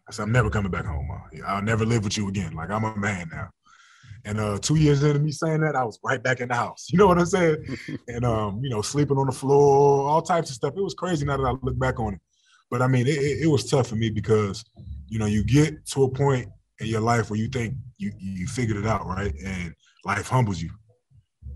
[0.08, 1.22] I said, I'm never coming back home, mom.
[1.46, 2.54] I'll never live with you again.
[2.54, 3.50] Like I'm a man now.
[4.26, 6.88] And uh, two years into me saying that, I was right back in the house.
[6.92, 7.78] You know what I'm saying?
[8.08, 10.74] and um, you know, sleeping on the floor, all types of stuff.
[10.76, 12.20] It was crazy now that I look back on it.
[12.72, 14.64] But I mean, it, it, it was tough for me because,
[15.08, 16.48] you know, you get to a point
[16.80, 19.34] in your life where you think you you figured it out, right?
[19.44, 19.74] And
[20.04, 20.72] life humbles you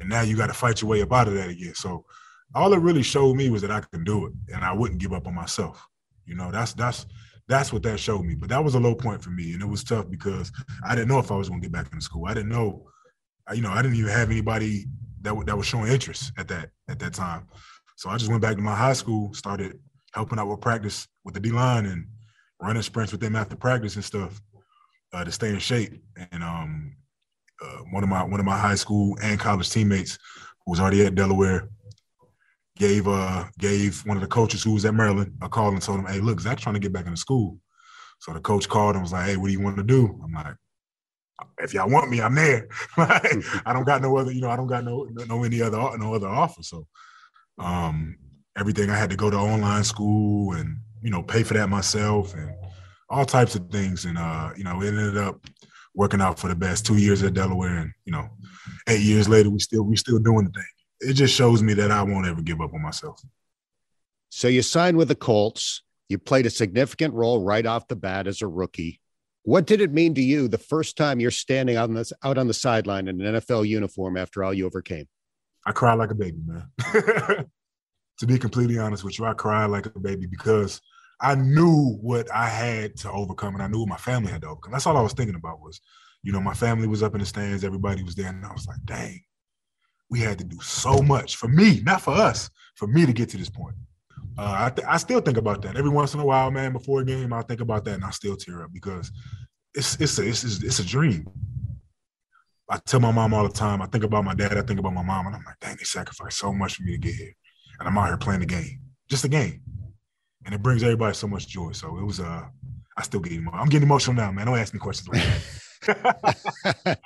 [0.03, 1.73] and now you got to fight your way up out of that again.
[1.75, 2.05] So
[2.53, 5.13] all it really showed me was that I can do it, and I wouldn't give
[5.13, 5.87] up on myself.
[6.25, 7.05] You know, that's that's
[7.47, 8.35] that's what that showed me.
[8.35, 10.51] But that was a low point for me, and it was tough because
[10.85, 12.25] I didn't know if I was going to get back into school.
[12.27, 12.85] I didn't know,
[13.53, 14.85] you know, I didn't even have anybody
[15.21, 17.47] that that was showing interest at that at that time.
[17.95, 19.79] So I just went back to my high school, started
[20.13, 22.07] helping out with practice with the D line and
[22.61, 24.41] running sprints with them after practice and stuff
[25.13, 26.03] uh, to stay in shape.
[26.31, 26.97] And um,
[27.63, 30.17] uh, one of my one of my high school and college teammates
[30.65, 31.69] who was already at Delaware
[32.77, 35.99] gave uh gave one of the coaches who was at Maryland a call and told
[35.99, 37.57] him, "Hey, look, Zach's trying to get back into school."
[38.19, 40.33] So the coach called and was like, "Hey, what do you want to do?" I'm
[40.33, 40.55] like,
[41.59, 42.67] "If y'all want me, I'm there.
[42.97, 46.13] I don't got no other, you know, I don't got no no any other no
[46.13, 46.87] other offer." So,
[47.59, 48.17] um,
[48.57, 52.33] everything I had to go to online school and you know pay for that myself
[52.33, 52.51] and
[53.09, 55.45] all types of things, and uh, you know, it ended up
[55.95, 56.85] working out for the best.
[56.85, 58.29] Two years at Delaware, and you know,
[58.87, 61.09] eight years later, we still we still doing the thing.
[61.09, 63.21] It just shows me that I won't ever give up on myself.
[64.29, 65.83] So you signed with the Colts.
[66.09, 68.99] You played a significant role right off the bat as a rookie.
[69.43, 72.37] What did it mean to you the first time you're standing out on this out
[72.37, 75.07] on the sideline in an NFL uniform after all you overcame?
[75.65, 76.69] I cried like a baby, man.
[78.19, 80.81] to be completely honest with you, I cried like a baby because
[81.23, 84.49] I knew what I had to overcome, and I knew what my family had to
[84.49, 84.73] overcome.
[84.73, 85.79] That's all I was thinking about was,
[86.21, 88.67] you know, my family was up in the stands, everybody was there, and I was
[88.67, 89.21] like, dang,
[90.09, 93.29] we had to do so much for me, not for us, for me to get
[93.29, 93.75] to this point.
[94.37, 96.73] Uh, I, th- I still think about that every once in a while, man.
[96.73, 99.09] Before a game, I think about that, and I still tear up because
[99.73, 101.25] it's it's a, it's, it's a dream.
[102.69, 103.81] I tell my mom all the time.
[103.81, 104.57] I think about my dad.
[104.57, 106.93] I think about my mom, and I'm like, dang, they sacrificed so much for me
[106.93, 107.33] to get here,
[107.79, 109.61] and I'm out here playing the game, just a game
[110.45, 111.71] and it brings everybody so much joy.
[111.71, 112.45] So it was uh
[112.97, 113.61] I still get emotional.
[113.61, 114.45] I'm getting emotional now, man.
[114.45, 116.99] Don't ask me questions like that.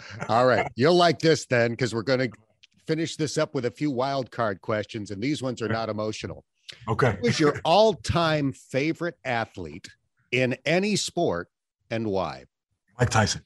[0.28, 0.70] All right.
[0.74, 2.30] You'll like this then, because we're going to
[2.86, 6.44] finish this up with a few wild card questions, and these ones are not emotional.
[6.88, 7.16] Okay.
[7.20, 9.88] Who's your all time favorite athlete
[10.32, 11.48] in any sport
[11.90, 12.44] and why?
[12.98, 13.42] Mike Tyson.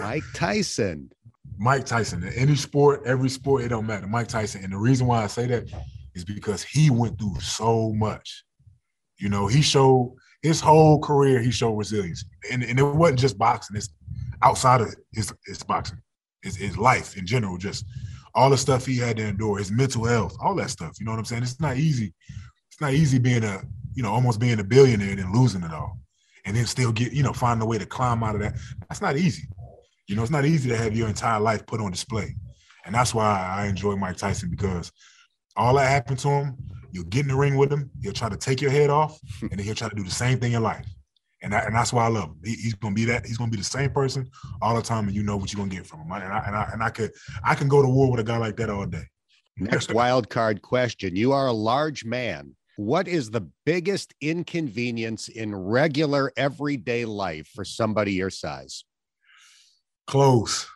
[0.00, 1.10] Mike Tyson.
[1.56, 2.22] Mike Tyson.
[2.22, 4.06] In any sport, every sport, it don't matter.
[4.06, 4.62] Mike Tyson.
[4.62, 5.72] And the reason why I say that
[6.14, 8.44] is because he went through so much.
[9.18, 12.24] You know, he showed his whole career, he showed resilience.
[12.50, 13.90] And, and it wasn't just boxing, it's
[14.42, 16.00] outside of his, his boxing,
[16.42, 17.84] his, his life in general, just
[18.34, 20.96] all the stuff he had to endure, his mental health, all that stuff.
[20.98, 21.42] You know what I'm saying?
[21.42, 22.14] It's not easy.
[22.70, 23.60] It's not easy being a,
[23.94, 25.98] you know, almost being a billionaire and losing it all.
[26.46, 28.54] And then still get, you know, find a way to climb out of that.
[28.88, 29.46] That's not easy.
[30.08, 32.34] You know, it's not easy to have your entire life put on display.
[32.86, 34.90] And that's why I enjoy Mike Tyson because
[35.56, 36.56] all that happened to him,
[36.92, 39.50] you'll get in the ring with him, he'll try to take your head off, and
[39.50, 40.86] then he'll try to do the same thing in life.
[41.42, 42.40] And, and that's why I love him.
[42.44, 43.24] He, he's gonna be that.
[43.24, 44.30] He's gonna be the same person
[44.60, 46.12] all the time, and you know what you're gonna get from him.
[46.12, 48.36] And I, and I and I could I can go to war with a guy
[48.36, 49.04] like that all day.
[49.56, 52.56] Next wild card question: You are a large man.
[52.76, 58.84] What is the biggest inconvenience in regular everyday life for somebody your size?
[60.06, 60.66] Clothes,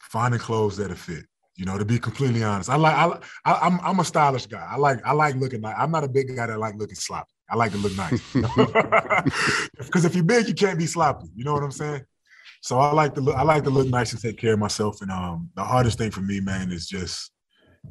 [0.00, 1.24] finding clothes that fit.
[1.58, 3.06] You know, to be completely honest, I like I,
[3.44, 4.64] I am I'm, I'm a stylish guy.
[4.64, 7.32] I like I like looking like I'm not a big guy that like looking sloppy.
[7.50, 8.22] I like to look nice.
[9.76, 11.26] Because if you're big, you can't be sloppy.
[11.34, 12.04] You know what I'm saying?
[12.60, 15.02] So I like to look I like to look nice and take care of myself.
[15.02, 17.32] And um the hardest thing for me, man, is just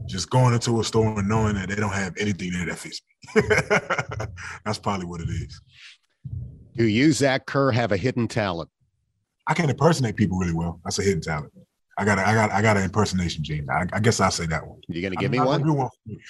[0.06, 3.02] just going into a store and knowing that they don't have anything there that fits
[3.36, 3.42] me.
[4.66, 5.60] That's probably what it is.
[6.78, 8.70] Do you, Zach Kerr, have a hidden talent?
[9.46, 10.80] I can impersonate people really well.
[10.86, 11.52] That's a hidden talent.
[11.98, 13.68] I got I got I got an impersonation gene.
[13.70, 14.80] I, I guess I'll say that one.
[14.88, 15.76] You gonna give me one?
[15.76, 15.90] one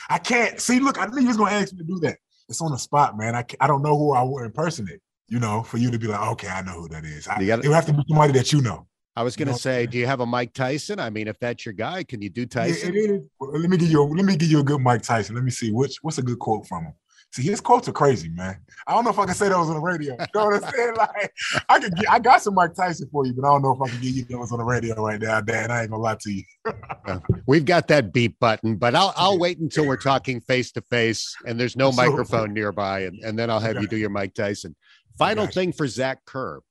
[0.09, 0.79] I can't see.
[0.79, 2.17] Look, I knew you was gonna ask me to do that.
[2.47, 3.35] It's on the spot, man.
[3.35, 5.01] I I don't know who I would impersonate.
[5.27, 7.27] You know, for you to be like, okay, I know who that is.
[7.27, 8.87] I, gotta, it would have to be somebody that you know.
[9.17, 10.99] I was going to you know say, do you have a Mike Tyson?
[10.99, 12.93] I mean, if that's your guy, can you do Tyson?
[12.93, 13.21] Yeah, it is.
[13.39, 14.01] Well, let me give you.
[14.01, 15.35] A, let me give you a good Mike Tyson.
[15.35, 15.97] Let me see which.
[16.01, 16.93] What's a good quote from him?
[17.37, 18.57] See, his quotes are crazy, man.
[18.87, 20.13] I don't know if I can say those on the radio.
[20.19, 20.93] You know what I'm saying?
[20.97, 21.31] Like,
[21.69, 23.79] I can get, I got some Mike Tyson for you, but I don't know if
[23.79, 25.69] I can get you those on the radio right now, Dan.
[25.69, 26.43] I ain't gonna lie to you.
[27.45, 31.35] We've got that beep button, but I'll I'll wait until we're talking face to face
[31.45, 34.75] and there's no microphone nearby, and, and then I'll have you do your Mike Tyson.
[35.19, 36.61] Final thing for Zach Kerr.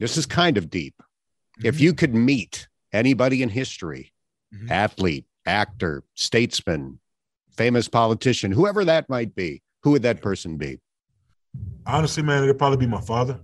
[0.00, 0.94] This is kind of deep.
[0.98, 1.66] Mm-hmm.
[1.66, 4.14] If you could meet anybody in history,
[4.54, 4.72] mm-hmm.
[4.72, 6.98] athlete, actor, statesman,
[7.58, 10.80] famous politician, whoever that might be, who would that person be?
[11.86, 13.38] Honestly, man, it'd probably be my father.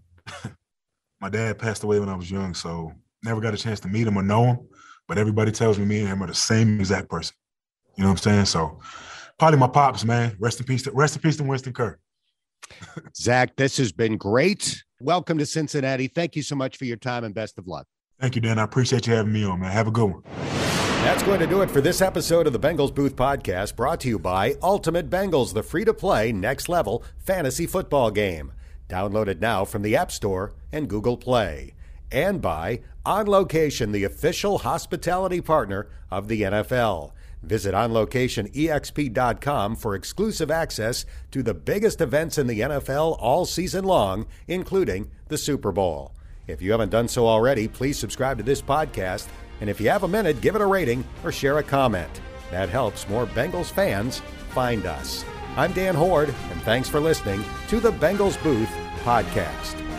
[1.21, 4.07] my dad passed away when I was young, so never got a chance to meet
[4.07, 4.59] him or know him.
[5.07, 7.37] But everybody tells me me and him are the same exact person.
[7.97, 8.45] You know what I'm saying?
[8.47, 8.81] So
[9.39, 10.35] probably my pops, man.
[10.41, 10.83] Rest in peace.
[10.85, 11.99] To, rest in peace to Winston Kerr.
[13.15, 14.83] Zach, this has been great.
[15.01, 16.09] Welcome to Cincinnati.
[16.09, 17.87] Thank you so much for your time and best of luck.
[18.19, 18.59] Thank you, Dan.
[18.59, 19.71] I appreciate you having me on, man.
[19.73, 20.70] Have a good one.
[21.03, 24.09] That's going to do it for this episode of the Bengals Booth Podcast, brought to
[24.09, 28.53] you by Ultimate Bengals, the free to play, next level fantasy football game.
[28.87, 31.73] Download it now from the App Store and Google Play.
[32.13, 37.13] And by On Location, the official hospitality partner of the NFL.
[37.43, 44.27] Visit OnLocationEXP.com for exclusive access to the biggest events in the NFL all season long,
[44.47, 46.13] including the Super Bowl.
[46.47, 49.29] If you haven't done so already, please subscribe to this podcast
[49.61, 52.21] and if you have a minute, give it a rating or share a comment.
[52.51, 55.25] That helps more Bengals fans find us.
[55.57, 58.71] I'm Dan Hoard, and thanks for listening to the Bengals Booth
[59.03, 59.90] Podcast.